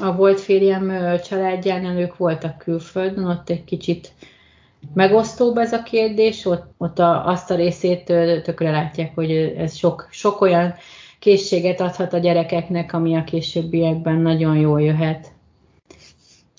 a 0.02 0.16
volt 0.16 0.40
férjem 0.40 1.18
családjánál 1.24 1.98
ők 1.98 2.18
voltak 2.18 2.58
külföldön, 2.58 3.26
ott 3.26 3.50
egy 3.50 3.64
kicsit 3.64 4.14
megosztóbb 4.94 5.58
ez 5.58 5.74
a 5.74 5.84
kérdés, 5.84 6.46
ott, 6.46 6.66
ott 6.78 7.00
a, 7.00 7.28
azt 7.28 7.52
a 7.52 7.56
részét 7.56 8.04
tökre 8.44 8.72
látják, 8.72 9.12
hogy 9.16 9.32
ez 9.58 9.76
sok, 9.76 10.08
sok 10.12 10.42
olyan 10.42 10.74
készséget 11.20 11.82
adhat 11.82 12.14
a 12.14 12.18
gyerekeknek, 12.18 12.94
ami 12.94 13.16
a 13.16 13.24
későbbiekben 13.24 14.16
nagyon 14.16 14.58
jól 14.58 14.82
jöhet. 14.82 15.32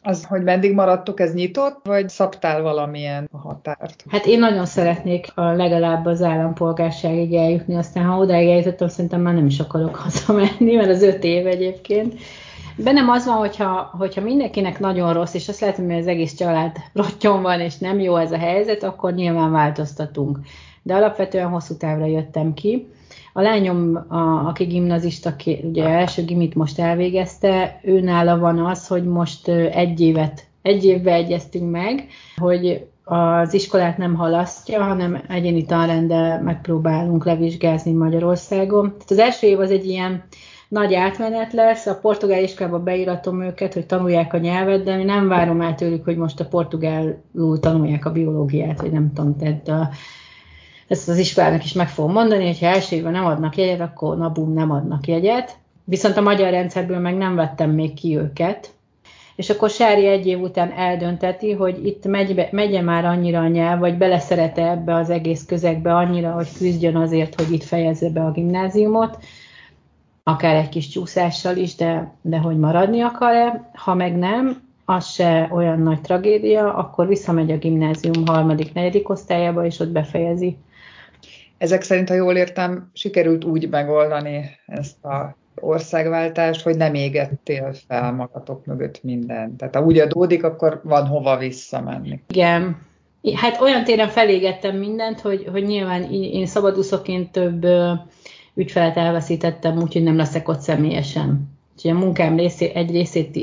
Az, 0.03 0.25
hogy 0.25 0.43
meddig 0.43 0.73
maradtok, 0.73 1.21
ez 1.21 1.35
nyitott, 1.35 1.81
vagy 1.83 2.09
szabtál 2.09 2.63
valamilyen 2.63 3.29
határt? 3.33 4.05
Hát 4.09 4.27
én 4.27 4.39
nagyon 4.39 4.67
szeretnék 4.67 5.27
a 5.35 5.53
legalább 5.53 6.07
az 6.07 6.23
állampolgárságig 6.23 7.35
eljutni, 7.35 7.75
aztán 7.75 8.05
ha 8.05 8.19
odáig 8.19 8.49
eljutottam, 8.49 8.89
szerintem 8.89 9.21
már 9.21 9.35
nem 9.35 9.47
is 9.47 9.61
akarok 9.61 9.95
hazamenni, 9.95 10.75
mert 10.75 10.91
az 10.91 11.03
öt 11.03 11.25
év 11.25 11.47
egyébként. 11.47 12.15
Bennem 12.77 13.09
az 13.09 13.25
van, 13.27 13.37
hogyha, 13.37 13.91
hogyha 13.99 14.21
mindenkinek 14.21 14.79
nagyon 14.79 15.13
rossz, 15.13 15.35
és 15.35 15.49
azt 15.49 15.61
látom, 15.61 15.87
hogy 15.87 15.99
az 15.99 16.07
egész 16.07 16.35
család 16.35 16.77
rottyon 16.93 17.43
van, 17.43 17.61
és 17.61 17.79
nem 17.79 18.01
jó 18.01 18.17
ez 18.17 18.33
a 18.33 18.39
helyzet, 18.39 18.83
akkor 18.83 19.15
nyilván 19.15 19.51
változtatunk. 19.51 20.39
De 20.83 20.95
alapvetően 20.95 21.49
hosszú 21.49 21.77
távra 21.77 22.07
jöttem 22.07 22.55
ki. 22.55 22.87
A 23.33 23.41
lányom, 23.41 24.05
a, 24.09 24.49
aki 24.49 24.65
gimnazista, 24.65 25.35
ugye 25.63 25.85
első 25.85 26.25
gimit 26.25 26.55
most 26.55 26.79
elvégezte, 26.79 27.81
ő 27.83 28.01
nála 28.01 28.39
van 28.39 28.59
az, 28.59 28.87
hogy 28.87 29.05
most 29.05 29.49
egy 29.49 30.01
évet, 30.01 30.47
egy 30.63 30.85
évbe 30.85 31.13
egyeztünk 31.13 31.71
meg, 31.71 32.07
hogy 32.37 32.87
az 33.05 33.55
iskolát 33.55 33.99
nem 33.99 34.15
halasztja, 34.15 34.83
hanem 34.83 35.23
egyéni 35.29 35.65
tanrendel 35.65 36.43
megpróbálunk 36.43 37.25
levizsgázni 37.25 37.93
Magyarországon. 37.93 38.89
Tehát 38.89 39.11
az 39.11 39.19
első 39.19 39.47
év 39.47 39.61
az 39.61 39.71
egy 39.71 39.87
ilyen 39.87 40.25
nagy 40.75 40.95
átmenet 40.95 41.53
lesz, 41.53 41.87
a 41.87 41.99
portugál 41.99 42.43
iskolába 42.43 42.79
beíratom 42.79 43.43
őket, 43.43 43.75
hogy 43.75 43.87
tanulják 43.87 44.33
a 44.33 44.39
nyelvet, 44.39 44.83
de 44.83 44.97
mi 44.97 45.05
nem 45.05 45.29
várom 45.29 45.61
el 45.61 45.75
tőlük, 45.75 46.05
hogy 46.05 46.17
most 46.17 46.41
a 46.41 46.47
portugálul 46.47 47.61
tanulják 47.61 48.05
a 48.05 48.13
biológiát, 48.13 48.81
vagy 48.81 48.93
nem 48.93 49.13
tudom, 49.13 49.37
tehát 49.37 49.69
a, 49.69 49.91
ezt 50.89 51.09
az 51.09 51.19
iskolának 51.19 51.65
is 51.65 51.73
meg 51.73 51.89
fogom 51.89 52.13
mondani, 52.13 52.47
hogy 52.47 52.59
ha 52.59 52.67
első 52.67 52.97
évben 52.97 53.13
nem 53.13 53.25
adnak 53.25 53.57
jegyet, 53.57 53.81
akkor 53.81 54.17
na 54.17 54.29
bum, 54.29 54.53
nem 54.53 54.71
adnak 54.71 55.07
jegyet. 55.07 55.57
Viszont 55.85 56.17
a 56.17 56.21
magyar 56.21 56.51
rendszerből 56.51 56.99
meg 56.99 57.17
nem 57.17 57.35
vettem 57.35 57.71
még 57.71 57.95
ki 57.95 58.17
őket, 58.17 58.71
és 59.37 59.51
akkor 59.51 59.71
Sári 59.71 60.07
egy 60.07 60.27
év 60.27 60.41
után 60.41 60.73
eldönteti, 60.73 61.53
hogy 61.53 61.87
itt 61.87 62.07
megy, 62.07 62.35
be, 62.35 62.49
megye 62.51 62.81
már 62.81 63.05
annyira 63.05 63.41
a 63.41 63.49
nyelv, 63.49 63.79
vagy 63.79 63.97
beleszerete 63.97 64.71
ebbe 64.71 64.95
az 64.95 65.11
egész 65.11 65.45
közegbe 65.45 65.95
annyira, 65.95 66.33
hogy 66.33 66.49
küzdjön 66.59 66.97
azért, 66.97 67.41
hogy 67.41 67.53
itt 67.53 67.65
fejezze 67.65 68.11
be 68.11 68.21
a 68.21 68.31
gimnáziumot, 68.31 69.19
akár 70.25 70.55
egy 70.55 70.69
kis 70.69 70.89
csúszással 70.89 71.57
is, 71.57 71.75
de, 71.75 72.15
de 72.23 72.39
hogy 72.39 72.59
maradni 72.59 73.01
akar-e, 73.01 73.71
ha 73.75 73.95
meg 73.95 74.17
nem, 74.17 74.63
az 74.85 75.07
se 75.07 75.49
olyan 75.53 75.79
nagy 75.79 76.01
tragédia, 76.01 76.75
akkor 76.75 77.07
visszamegy 77.07 77.51
a 77.51 77.57
gimnázium 77.57 78.27
harmadik, 78.27 78.73
negyedik 78.73 79.09
osztályába, 79.09 79.65
és 79.65 79.79
ott 79.79 79.91
befejezi. 79.91 80.57
Ezek 81.59 81.83
szerint, 81.83 82.09
ha 82.09 82.15
jól 82.15 82.37
értem, 82.37 82.91
sikerült 82.93 83.45
úgy 83.45 83.69
megoldani 83.69 84.51
ezt 84.67 85.05
a 85.05 85.37
országváltást, 85.61 86.63
hogy 86.63 86.77
nem 86.77 86.95
égettél 86.95 87.75
fel 87.89 88.13
magatok 88.13 88.67
mögött 88.67 89.03
mindent. 89.03 89.57
Tehát 89.57 89.75
ha 89.75 89.85
úgy 89.85 89.99
adódik, 89.99 90.45
akkor 90.45 90.81
van 90.85 91.07
hova 91.07 91.37
visszamenni. 91.37 92.23
Igen. 92.29 92.77
Hát 93.35 93.61
olyan 93.61 93.85
téren 93.85 94.09
felégettem 94.09 94.77
mindent, 94.77 95.21
hogy, 95.21 95.49
hogy 95.53 95.65
nyilván 95.65 96.03
én 96.13 96.47
szabadúszoként 96.47 97.33
több 97.33 97.67
ügyfelet 98.55 98.97
elveszítettem, 98.97 99.79
úgyhogy 99.83 100.03
nem 100.03 100.17
leszek 100.17 100.49
ott 100.49 100.61
személyesen. 100.61 101.53
Úgyhogy 101.77 101.91
a 101.91 101.99
munkám 101.99 102.37
részé, 102.37 102.73
egy 102.75 102.91
részét 102.91 103.37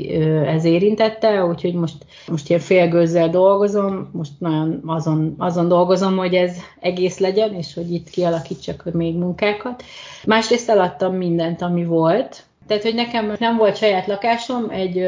ez 0.46 0.64
érintette, 0.64 1.44
úgyhogy 1.44 1.74
most, 1.74 1.96
most 2.28 2.48
ilyen 2.48 2.60
félgőzzel 2.60 3.28
dolgozom, 3.28 4.10
most 4.12 4.32
nagyon 4.38 4.82
azon, 4.86 5.34
azon 5.38 5.68
dolgozom, 5.68 6.16
hogy 6.16 6.34
ez 6.34 6.56
egész 6.80 7.18
legyen, 7.18 7.54
és 7.54 7.74
hogy 7.74 7.92
itt 7.92 8.10
kialakítsak 8.10 8.92
még 8.92 9.16
munkákat. 9.16 9.82
Másrészt 10.24 10.70
eladtam 10.70 11.14
mindent, 11.14 11.62
ami 11.62 11.84
volt. 11.84 12.44
Tehát, 12.66 12.82
hogy 12.82 12.94
nekem 12.94 13.36
nem 13.38 13.56
volt 13.56 13.76
saját 13.76 14.06
lakásom, 14.06 14.70
egy 14.70 15.04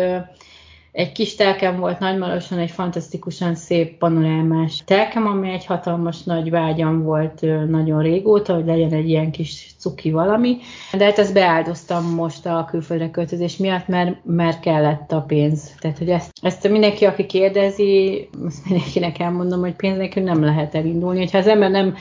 egy 0.94 1.12
kis 1.12 1.34
telkem 1.34 1.76
volt 1.76 1.98
Nagymaroson, 1.98 2.58
egy 2.58 2.70
fantasztikusan 2.70 3.54
szép 3.54 3.98
panorámás 3.98 4.82
telkem, 4.84 5.26
ami 5.26 5.50
egy 5.50 5.66
hatalmas 5.66 6.22
nagy 6.22 6.50
vágyam 6.50 7.02
volt 7.02 7.40
nagyon 7.68 8.02
régóta, 8.02 8.54
hogy 8.54 8.66
legyen 8.66 8.92
egy 8.92 9.08
ilyen 9.08 9.30
kis 9.30 9.74
cuki 9.78 10.10
valami. 10.10 10.56
De 10.92 11.04
hát 11.04 11.18
ezt 11.18 11.32
beáldoztam 11.32 12.14
most 12.14 12.46
a 12.46 12.66
külföldre 12.70 13.10
költözés 13.10 13.56
miatt, 13.56 13.88
mert, 13.88 14.16
mert 14.24 14.60
kellett 14.60 15.12
a 15.12 15.20
pénz. 15.20 15.74
Tehát, 15.78 15.98
hogy 15.98 16.08
ezt, 16.08 16.30
ezt 16.42 16.68
mindenki, 16.68 17.04
aki 17.04 17.26
kérdezi, 17.26 18.28
azt 18.46 18.64
mindenkinek 18.68 19.18
elmondom, 19.18 19.60
hogy 19.60 19.74
pénz 19.74 19.96
nélkül 19.96 20.22
nem 20.22 20.44
lehet 20.44 20.74
elindulni. 20.74 21.18
Hogyha 21.18 21.38
az 21.38 21.46
ember 21.46 21.70
nem 21.70 21.94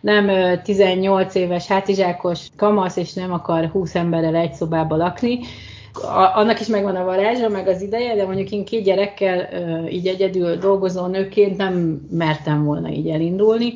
nem 0.00 0.30
18 0.62 1.34
éves 1.34 1.66
hátizsákos 1.66 2.46
kamasz, 2.56 2.96
és 2.96 3.12
nem 3.12 3.32
akar 3.32 3.66
20 3.66 3.94
emberrel 3.94 4.34
egy 4.34 4.52
szobába 4.52 4.96
lakni, 4.96 5.38
annak 6.34 6.60
is 6.60 6.66
megvan 6.66 6.96
a 6.96 7.04
varázsa, 7.04 7.48
meg 7.48 7.68
az 7.68 7.82
ideje, 7.82 8.14
de 8.14 8.24
mondjuk 8.24 8.50
én 8.50 8.64
két 8.64 8.84
gyerekkel 8.84 9.48
így 9.88 10.06
egyedül 10.06 10.56
dolgozó 10.56 11.06
nőként 11.06 11.56
nem 11.56 12.06
mertem 12.10 12.64
volna 12.64 12.88
így 12.88 13.08
elindulni. 13.08 13.72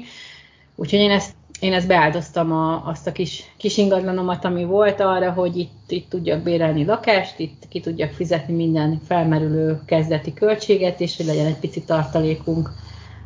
Úgyhogy 0.75 0.99
én 0.99 1.11
ezt, 1.11 1.35
én 1.61 1.73
ezt 1.73 1.87
beáldoztam 1.87 2.53
a, 2.53 2.87
azt 2.87 3.07
a 3.07 3.13
kis, 3.13 3.45
kis 3.57 3.77
ingatlanomat, 3.77 4.45
ami 4.45 4.65
volt 4.65 5.01
arra, 5.01 5.33
hogy 5.33 5.57
itt, 5.57 5.91
itt 5.91 6.09
tudjak 6.09 6.43
bérelni 6.43 6.85
lakást, 6.85 7.39
itt 7.39 7.63
ki 7.69 7.81
tudjak 7.81 8.11
fizetni 8.11 8.55
minden 8.55 9.01
felmerülő 9.07 9.81
kezdeti 9.87 10.33
költséget, 10.33 11.01
és 11.01 11.17
hogy 11.17 11.27
legyen 11.27 11.47
egy 11.47 11.59
pici 11.59 11.83
tartalékunk 11.83 12.71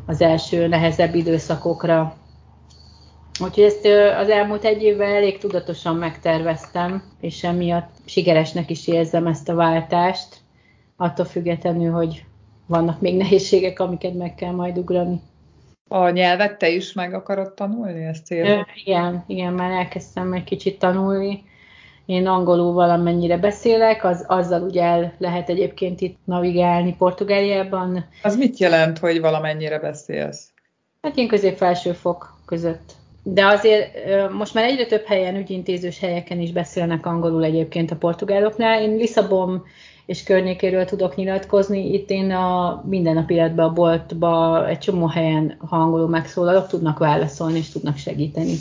az 0.06 0.20
első 0.20 0.66
nehezebb 0.66 1.14
időszakokra. 1.14 2.16
Úgyhogy 3.40 3.64
ezt 3.64 3.86
az 4.18 4.28
elmúlt 4.28 4.64
egy 4.64 4.82
évvel 4.82 5.14
elég 5.14 5.38
tudatosan 5.38 5.96
megterveztem, 5.96 7.02
és 7.20 7.44
emiatt 7.44 7.90
sikeresnek 8.04 8.70
is 8.70 8.88
érzem 8.88 9.26
ezt 9.26 9.48
a 9.48 9.54
váltást, 9.54 10.36
attól 10.96 11.24
függetlenül, 11.24 11.92
hogy 11.92 12.24
vannak 12.66 13.00
még 13.00 13.16
nehézségek, 13.16 13.80
amiket 13.80 14.14
meg 14.14 14.34
kell 14.34 14.50
majd 14.50 14.78
ugrani. 14.78 15.20
A 15.88 16.08
nyelvet 16.08 16.58
te 16.58 16.68
is 16.68 16.92
meg 16.92 17.14
akarod 17.14 17.52
tanulni, 17.52 18.04
ezt 18.04 18.24
cél? 18.26 18.66
Igen, 18.84 19.24
igen, 19.26 19.52
már 19.52 19.70
elkezdtem 19.70 20.32
egy 20.32 20.44
kicsit 20.44 20.78
tanulni. 20.78 21.42
Én 22.06 22.26
angolul 22.26 22.72
valamennyire 22.72 23.38
beszélek, 23.38 24.04
az, 24.04 24.24
azzal 24.28 24.62
ugye 24.62 24.82
el 24.82 25.14
lehet 25.18 25.48
egyébként 25.48 26.00
itt 26.00 26.18
navigálni 26.24 26.94
Portugáliában. 26.96 28.04
Az 28.22 28.36
mit 28.36 28.58
jelent, 28.58 28.98
hogy 28.98 29.20
valamennyire 29.20 29.78
beszélsz? 29.78 30.50
Hát 31.02 31.16
én 31.16 31.28
közép-felső 31.28 31.92
fok 31.92 32.34
között 32.46 32.92
de 33.22 33.46
azért 33.46 33.90
most 34.32 34.54
már 34.54 34.64
egyre 34.64 34.86
több 34.86 35.04
helyen, 35.04 35.36
ügyintézős 35.36 36.00
helyeken 36.00 36.40
is 36.40 36.52
beszélnek 36.52 37.06
angolul 37.06 37.44
egyébként 37.44 37.90
a 37.90 37.96
portugáloknál. 37.96 38.82
Én 38.82 38.96
Lisszabon 38.96 39.64
és 40.06 40.22
környékéről 40.22 40.84
tudok 40.84 41.16
nyilatkozni. 41.16 41.92
Itt 41.92 42.10
én 42.10 42.30
a 42.30 42.82
mindennapi 42.86 43.34
életben 43.34 43.66
a 43.66 43.72
boltba 43.72 44.68
egy 44.68 44.78
csomó 44.78 45.06
helyen, 45.06 45.56
ha 45.58 45.76
angolul 45.76 46.08
megszólalok, 46.08 46.66
tudnak 46.66 46.98
válaszolni 46.98 47.58
és 47.58 47.68
tudnak 47.68 47.96
segíteni. 47.96 48.54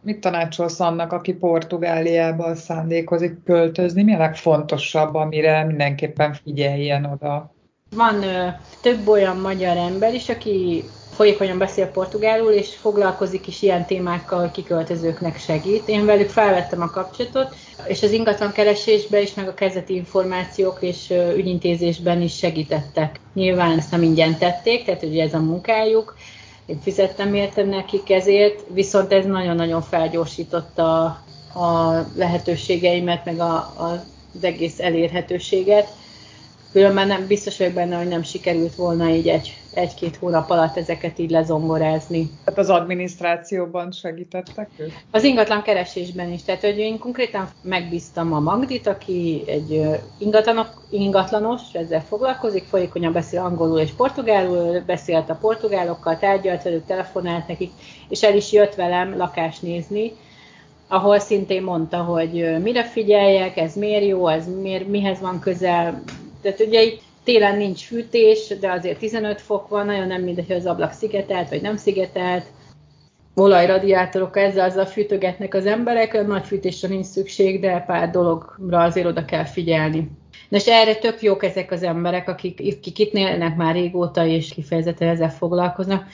Mit 0.00 0.20
tanácsolsz 0.20 0.80
annak, 0.80 1.12
aki 1.12 1.32
Portugáliába 1.32 2.54
szándékozik 2.54 3.42
költözni? 3.44 4.02
Mi 4.02 4.14
a 4.14 4.18
legfontosabb, 4.18 5.14
amire 5.14 5.64
mindenképpen 5.64 6.32
figyeljen 6.32 7.04
oda? 7.04 7.54
Van 7.96 8.22
ö, 8.22 8.46
több 8.82 9.08
olyan 9.08 9.36
magyar 9.36 9.76
ember 9.76 10.14
is, 10.14 10.28
aki 10.28 10.84
folyékonyan 11.14 11.58
beszél 11.58 11.86
portugálul, 11.86 12.50
és 12.52 12.74
foglalkozik 12.74 13.46
is 13.46 13.62
ilyen 13.62 13.86
témákkal, 13.86 14.50
kiköltözőknek 14.50 15.38
segít. 15.38 15.88
Én 15.88 16.04
velük 16.04 16.28
felvettem 16.28 16.82
a 16.82 16.90
kapcsolatot, 16.90 17.54
és 17.86 18.02
az 18.02 18.10
ingatlan 18.10 18.52
keresésben 18.52 19.22
is, 19.22 19.34
meg 19.34 19.48
a 19.48 19.54
kezdeti 19.54 19.94
információk 19.94 20.78
és 20.80 21.12
ügyintézésben 21.36 22.20
is 22.20 22.36
segítettek. 22.36 23.20
Nyilván 23.34 23.78
ezt 23.78 23.90
nem 23.90 24.02
ingyen 24.02 24.38
tették, 24.38 24.84
tehát 24.84 25.02
ugye 25.02 25.22
ez 25.22 25.34
a 25.34 25.40
munkájuk, 25.40 26.14
én 26.66 26.80
fizettem 26.82 27.34
értem 27.34 27.68
nekik 27.68 28.10
ezért, 28.10 28.64
viszont 28.68 29.12
ez 29.12 29.24
nagyon-nagyon 29.24 29.82
felgyorsította 29.82 31.04
a 31.54 32.04
lehetőségeimet, 32.16 33.24
meg 33.24 33.40
a, 33.40 33.54
a, 33.54 34.02
az 34.34 34.44
egész 34.44 34.80
elérhetőséget. 34.80 35.88
Különben 36.72 37.06
nem 37.06 37.26
biztos 37.26 37.58
vagyok 37.58 37.72
benne, 37.72 37.96
hogy 37.96 38.08
nem 38.08 38.22
sikerült 38.22 38.74
volna 38.74 39.08
így 39.08 39.28
egy 39.28 39.62
egy-két 39.74 40.16
hónap 40.16 40.50
alatt 40.50 40.76
ezeket 40.76 41.18
így 41.18 41.30
lezongorázni. 41.30 42.30
Tehát 42.44 42.60
az 42.60 42.70
adminisztrációban 42.70 43.92
segítettek 43.92 44.68
ők? 44.76 44.92
Az 45.10 45.24
ingatlan 45.24 45.62
keresésben 45.62 46.32
is. 46.32 46.42
Tehát, 46.42 46.60
hogy 46.60 46.78
én 46.78 46.98
konkrétan 46.98 47.48
megbíztam 47.62 48.32
a 48.32 48.40
Magdit, 48.40 48.86
aki 48.86 49.42
egy 49.46 49.82
ingatlanok, 50.18 50.82
ingatlanos, 50.90 51.60
ezzel 51.72 52.02
foglalkozik, 52.02 52.64
folyékonyan 52.64 53.12
beszél 53.12 53.40
angolul 53.40 53.78
és 53.78 53.90
portugálul, 53.90 54.80
beszélt 54.86 55.30
a 55.30 55.38
portugálokkal, 55.40 56.18
tárgyalt 56.18 56.62
velük, 56.62 56.86
telefonált 56.86 57.48
nekik, 57.48 57.70
és 58.08 58.22
el 58.22 58.36
is 58.36 58.52
jött 58.52 58.74
velem 58.74 59.16
lakást 59.16 59.62
nézni, 59.62 60.12
ahol 60.88 61.18
szintén 61.18 61.62
mondta, 61.62 61.96
hogy 61.96 62.62
mire 62.62 62.84
figyeljek, 62.84 63.56
ez 63.56 63.74
miért 63.74 64.06
jó, 64.06 64.28
ez 64.28 64.44
miért, 64.60 64.88
mihez 64.88 65.20
van 65.20 65.40
közel. 65.40 66.02
Tehát 66.42 66.60
ugye 66.60 66.82
itt 66.82 67.02
télen 67.24 67.56
nincs 67.56 67.80
fűtés, 67.84 68.54
de 68.60 68.70
azért 68.70 68.98
15 68.98 69.40
fok 69.40 69.68
van, 69.68 69.86
nagyon 69.86 70.06
nem 70.06 70.22
mindegy, 70.22 70.46
hogy 70.46 70.56
az 70.56 70.66
ablak 70.66 70.92
szigetelt, 70.92 71.48
vagy 71.48 71.62
nem 71.62 71.76
szigetelt. 71.76 72.46
Olajradiátorok 73.34 74.36
ezzel 74.36 74.68
azzal 74.68 74.86
fűtögetnek 74.86 75.54
az 75.54 75.66
emberek, 75.66 76.26
nagy 76.26 76.46
fűtésre 76.46 76.88
nincs 76.88 77.06
szükség, 77.06 77.60
de 77.60 77.84
pár 77.86 78.10
dologra 78.10 78.82
azért 78.82 79.06
oda 79.06 79.24
kell 79.24 79.44
figyelni. 79.44 80.10
De 80.48 80.56
és 80.56 80.66
erre 80.66 80.94
tök 80.94 81.22
jók 81.22 81.44
ezek 81.44 81.70
az 81.70 81.82
emberek, 81.82 82.28
akik, 82.28 82.60
akik 82.76 82.98
itt 82.98 83.12
élnek 83.12 83.56
már 83.56 83.74
régóta, 83.74 84.26
és 84.26 84.48
kifejezetten 84.54 85.08
ezzel 85.08 85.30
foglalkoznak. 85.30 86.06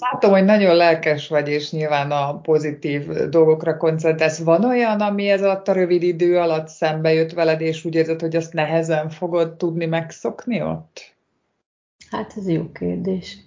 Látom, 0.00 0.30
hogy 0.30 0.44
nagyon 0.44 0.76
lelkes 0.76 1.28
vagy, 1.28 1.48
és 1.48 1.70
nyilván 1.70 2.10
a 2.10 2.40
pozitív 2.40 3.06
dolgokra 3.08 3.76
koncentrálsz. 3.76 4.42
Van 4.42 4.64
olyan, 4.64 5.00
ami 5.00 5.28
ez 5.28 5.42
alatt 5.42 5.68
a 5.68 5.72
rövid 5.72 6.02
idő 6.02 6.38
alatt 6.38 6.68
szembe 6.68 7.12
jött 7.12 7.32
veled, 7.32 7.60
és 7.60 7.84
úgy 7.84 7.94
érzed, 7.94 8.20
hogy 8.20 8.36
azt 8.36 8.52
nehezen 8.52 9.08
fogod 9.08 9.56
tudni 9.56 9.86
megszokni 9.86 10.62
ott? 10.62 11.14
Hát 12.10 12.32
ez 12.36 12.48
jó 12.48 12.70
kérdés. 12.72 13.38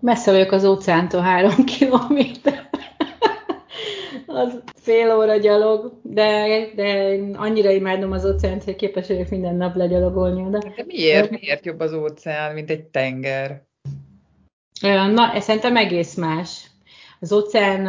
Messze 0.00 0.30
vagyok 0.30 0.52
az 0.52 0.64
óceántól 0.64 1.20
három 1.20 1.64
kilométer. 1.78 2.70
az 4.26 4.62
fél 4.74 5.16
óra 5.16 5.36
gyalog, 5.36 5.92
de, 6.02 6.46
de 6.74 7.12
én 7.12 7.34
annyira 7.34 7.70
imádom 7.70 8.12
az 8.12 8.26
óceánt, 8.26 8.64
hogy 8.64 8.76
képes 8.76 9.06
vagyok 9.06 9.28
minden 9.28 9.54
nap 9.54 9.76
legyalogolni 9.76 10.42
oda. 10.42 10.58
De 10.58 10.84
miért? 10.86 11.30
Miért 11.30 11.66
jobb 11.66 11.80
az 11.80 11.92
óceán, 11.92 12.54
mint 12.54 12.70
egy 12.70 12.84
tenger? 12.84 13.62
Na, 14.90 15.40
szerintem 15.40 15.76
egész 15.76 16.14
más. 16.14 16.70
Az 17.20 17.32
óceán 17.32 17.86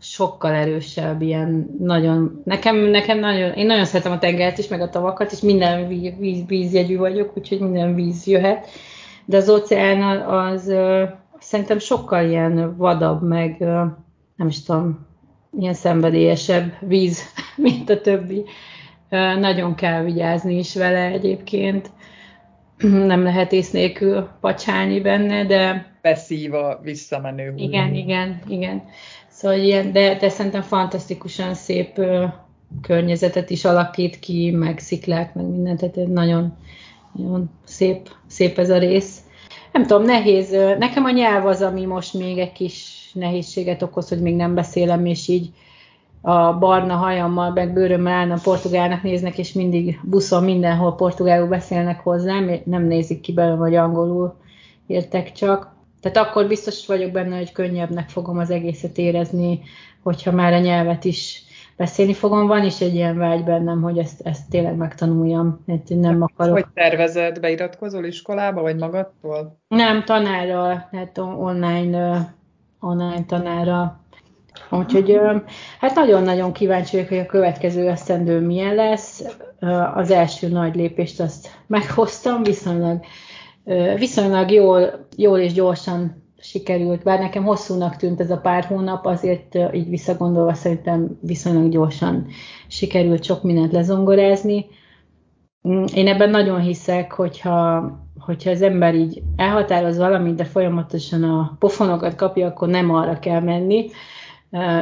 sokkal 0.00 0.52
erősebb, 0.52 1.22
ilyen 1.22 1.76
nagyon, 1.78 2.42
nekem, 2.44 2.76
nekem 2.76 3.18
nagyon, 3.18 3.52
én 3.52 3.66
nagyon 3.66 3.84
szeretem 3.84 4.12
a 4.12 4.18
tengert 4.18 4.58
is, 4.58 4.68
meg 4.68 4.80
a 4.80 4.88
tavakat, 4.88 5.32
és 5.32 5.40
minden 5.40 5.88
víz, 5.88 6.46
vízjegyű 6.46 6.96
vagyok, 6.96 7.36
úgyhogy 7.36 7.60
minden 7.60 7.94
víz 7.94 8.26
jöhet, 8.26 8.66
de 9.24 9.36
az 9.36 9.48
óceán 9.48 10.20
az, 10.20 10.72
szerintem 11.38 11.78
sokkal 11.78 12.28
ilyen 12.28 12.76
vadabb, 12.76 13.22
meg 13.22 13.58
nem 14.36 14.48
is 14.48 14.62
tudom, 14.62 15.06
ilyen 15.58 15.74
szenvedélyesebb 15.74 16.72
víz, 16.80 17.22
mint 17.56 17.90
a 17.90 18.00
többi. 18.00 18.44
Nagyon 19.38 19.74
kell 19.74 20.02
vigyázni 20.02 20.58
is 20.58 20.74
vele 20.74 21.04
egyébként. 21.04 21.90
Nem 23.12 23.22
lehet 23.22 23.52
ész 23.52 23.70
nélkül 23.70 24.28
pacsálni 24.40 25.00
benne, 25.00 25.44
de 25.44 25.92
beszív 26.02 26.54
a 26.54 26.80
visszamenő 26.82 27.50
hullám. 27.50 27.68
Igen, 27.68 27.94
igen, 27.94 28.40
igen. 28.48 28.82
Szóval 29.28 29.58
ilyen, 29.58 29.92
de, 29.92 30.14
de 30.14 30.28
szerintem 30.28 30.62
fantasztikusan 30.62 31.54
szép 31.54 31.98
ö, 31.98 32.24
környezetet 32.82 33.50
is 33.50 33.64
alakít 33.64 34.18
ki, 34.18 34.50
meg 34.50 34.78
sziklák, 34.78 35.34
meg 35.34 35.44
mindent, 35.44 35.78
tehát 35.78 36.08
nagyon, 36.08 36.56
nagyon 37.12 37.50
szép, 37.64 38.08
szép 38.26 38.58
ez 38.58 38.70
a 38.70 38.78
rész. 38.78 39.20
Nem 39.72 39.86
tudom, 39.86 40.04
nehéz. 40.04 40.50
Nekem 40.78 41.04
a 41.04 41.10
nyelv 41.10 41.46
az, 41.46 41.62
ami 41.62 41.84
most 41.84 42.14
még 42.14 42.38
egy 42.38 42.52
kis 42.52 43.10
nehézséget 43.14 43.82
okoz, 43.82 44.08
hogy 44.08 44.20
még 44.20 44.34
nem 44.34 44.54
beszélem, 44.54 45.06
és 45.06 45.28
így 45.28 45.50
a 46.22 46.58
barna 46.58 46.94
hajammal, 46.94 47.50
meg 47.50 47.72
bőrömmel 47.72 48.12
állna 48.12 48.38
portugálnak 48.42 49.02
néznek, 49.02 49.38
és 49.38 49.52
mindig 49.52 50.00
buszon 50.02 50.44
mindenhol 50.44 50.94
portugálul 50.94 51.48
beszélnek 51.48 52.00
hozzám, 52.00 52.50
nem 52.64 52.82
nézik 52.82 53.20
ki 53.20 53.32
belőle, 53.32 53.56
hogy 53.56 53.74
angolul 53.74 54.36
értek 54.86 55.32
csak. 55.32 55.70
Tehát 56.00 56.28
akkor 56.28 56.46
biztos 56.46 56.86
vagyok 56.86 57.10
benne, 57.10 57.36
hogy 57.36 57.52
könnyebbnek 57.52 58.08
fogom 58.08 58.38
az 58.38 58.50
egészet 58.50 58.98
érezni, 58.98 59.60
hogyha 60.02 60.32
már 60.32 60.52
a 60.52 60.58
nyelvet 60.58 61.04
is 61.04 61.42
beszélni 61.76 62.14
fogom. 62.14 62.46
Van 62.46 62.64
is 62.64 62.80
egy 62.80 62.94
ilyen 62.94 63.18
vágy 63.18 63.44
bennem, 63.44 63.82
hogy 63.82 63.98
ezt, 63.98 64.20
ezt 64.20 64.50
tényleg 64.50 64.76
megtanuljam. 64.76 65.64
Hát 65.68 65.88
nem 65.88 66.22
akarok. 66.22 66.54
Hogy 66.54 66.66
tervezed? 66.74 67.40
Beiratkozol 67.40 68.04
iskolába, 68.04 68.60
vagy 68.60 68.76
magadtól? 68.76 69.58
Nem, 69.68 70.04
tanárral, 70.04 70.88
tehát 70.90 71.18
online, 71.18 72.34
online 72.80 73.24
tanára. 73.26 74.01
Úgyhogy 74.78 75.20
hát 75.80 75.94
nagyon-nagyon 75.94 76.52
kíváncsi 76.52 76.96
vagyok, 76.96 77.08
hogy 77.08 77.18
a 77.18 77.26
következő 77.26 77.88
esztendő 77.88 78.40
milyen 78.40 78.74
lesz. 78.74 79.24
Az 79.94 80.10
első 80.10 80.48
nagy 80.48 80.74
lépést 80.74 81.20
azt 81.20 81.48
meghoztam, 81.66 82.42
viszonylag, 82.42 83.00
viszonylag 83.98 84.50
jól, 84.50 85.06
jól 85.16 85.38
és 85.38 85.52
gyorsan 85.52 86.22
sikerült, 86.38 87.02
bár 87.02 87.18
nekem 87.18 87.44
hosszúnak 87.44 87.96
tűnt 87.96 88.20
ez 88.20 88.30
a 88.30 88.40
pár 88.40 88.64
hónap, 88.64 89.06
azért 89.06 89.58
így 89.72 89.88
visszagondolva 89.88 90.54
szerintem 90.54 91.18
viszonylag 91.20 91.70
gyorsan 91.70 92.26
sikerült 92.66 93.24
sok 93.24 93.42
mindent 93.42 93.72
lezongorázni. 93.72 94.66
Mm, 95.68 95.84
én 95.94 96.08
ebben 96.08 96.30
nagyon 96.30 96.60
hiszek, 96.60 97.12
hogyha, 97.12 97.90
hogyha 98.18 98.50
az 98.50 98.62
ember 98.62 98.94
így 98.94 99.22
elhatároz 99.36 99.98
valamit, 99.98 100.34
de 100.34 100.44
folyamatosan 100.44 101.22
a 101.22 101.56
pofonokat 101.58 102.14
kapja, 102.14 102.46
akkor 102.46 102.68
nem 102.68 102.94
arra 102.94 103.18
kell 103.18 103.40
menni, 103.40 103.90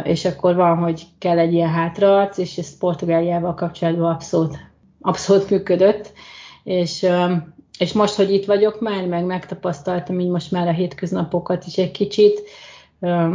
és 0.02 0.24
akkor 0.24 0.54
van, 0.54 0.76
hogy 0.76 1.06
kell 1.18 1.38
egy 1.38 1.52
ilyen 1.52 1.68
hátraarc, 1.68 2.38
és 2.38 2.58
ez 2.58 2.78
Portugáliával 2.78 3.54
kapcsolatban 3.54 4.10
abszolút, 4.10 4.58
abszolút 5.00 5.50
működött, 5.50 6.12
és, 6.64 7.06
és 7.78 7.92
most, 7.92 8.14
hogy 8.14 8.32
itt 8.32 8.44
vagyok 8.44 8.80
már, 8.80 9.06
meg 9.06 9.24
megtapasztaltam 9.24 10.20
így 10.20 10.28
most 10.28 10.50
már 10.50 10.68
a 10.68 10.72
hétköznapokat 10.72 11.64
is 11.66 11.76
egy 11.76 11.90
kicsit, 11.90 12.42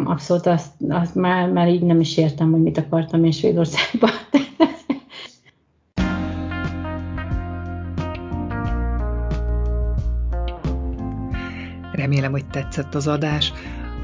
abszolút 0.05 0.45
azt, 0.45 0.71
azt 0.89 1.15
már, 1.15 1.49
már 1.49 1.67
így 1.67 1.81
nem 1.81 1.99
is 1.99 2.17
értem, 2.17 2.51
hogy 2.51 2.61
mit 2.61 2.77
akartam 2.77 3.23
én 3.23 3.31
Svédországban. 3.31 4.09
Remélem, 11.91 12.31
hogy 12.31 12.45
tetszett 12.45 12.95
az 12.95 13.07
adás. 13.07 13.53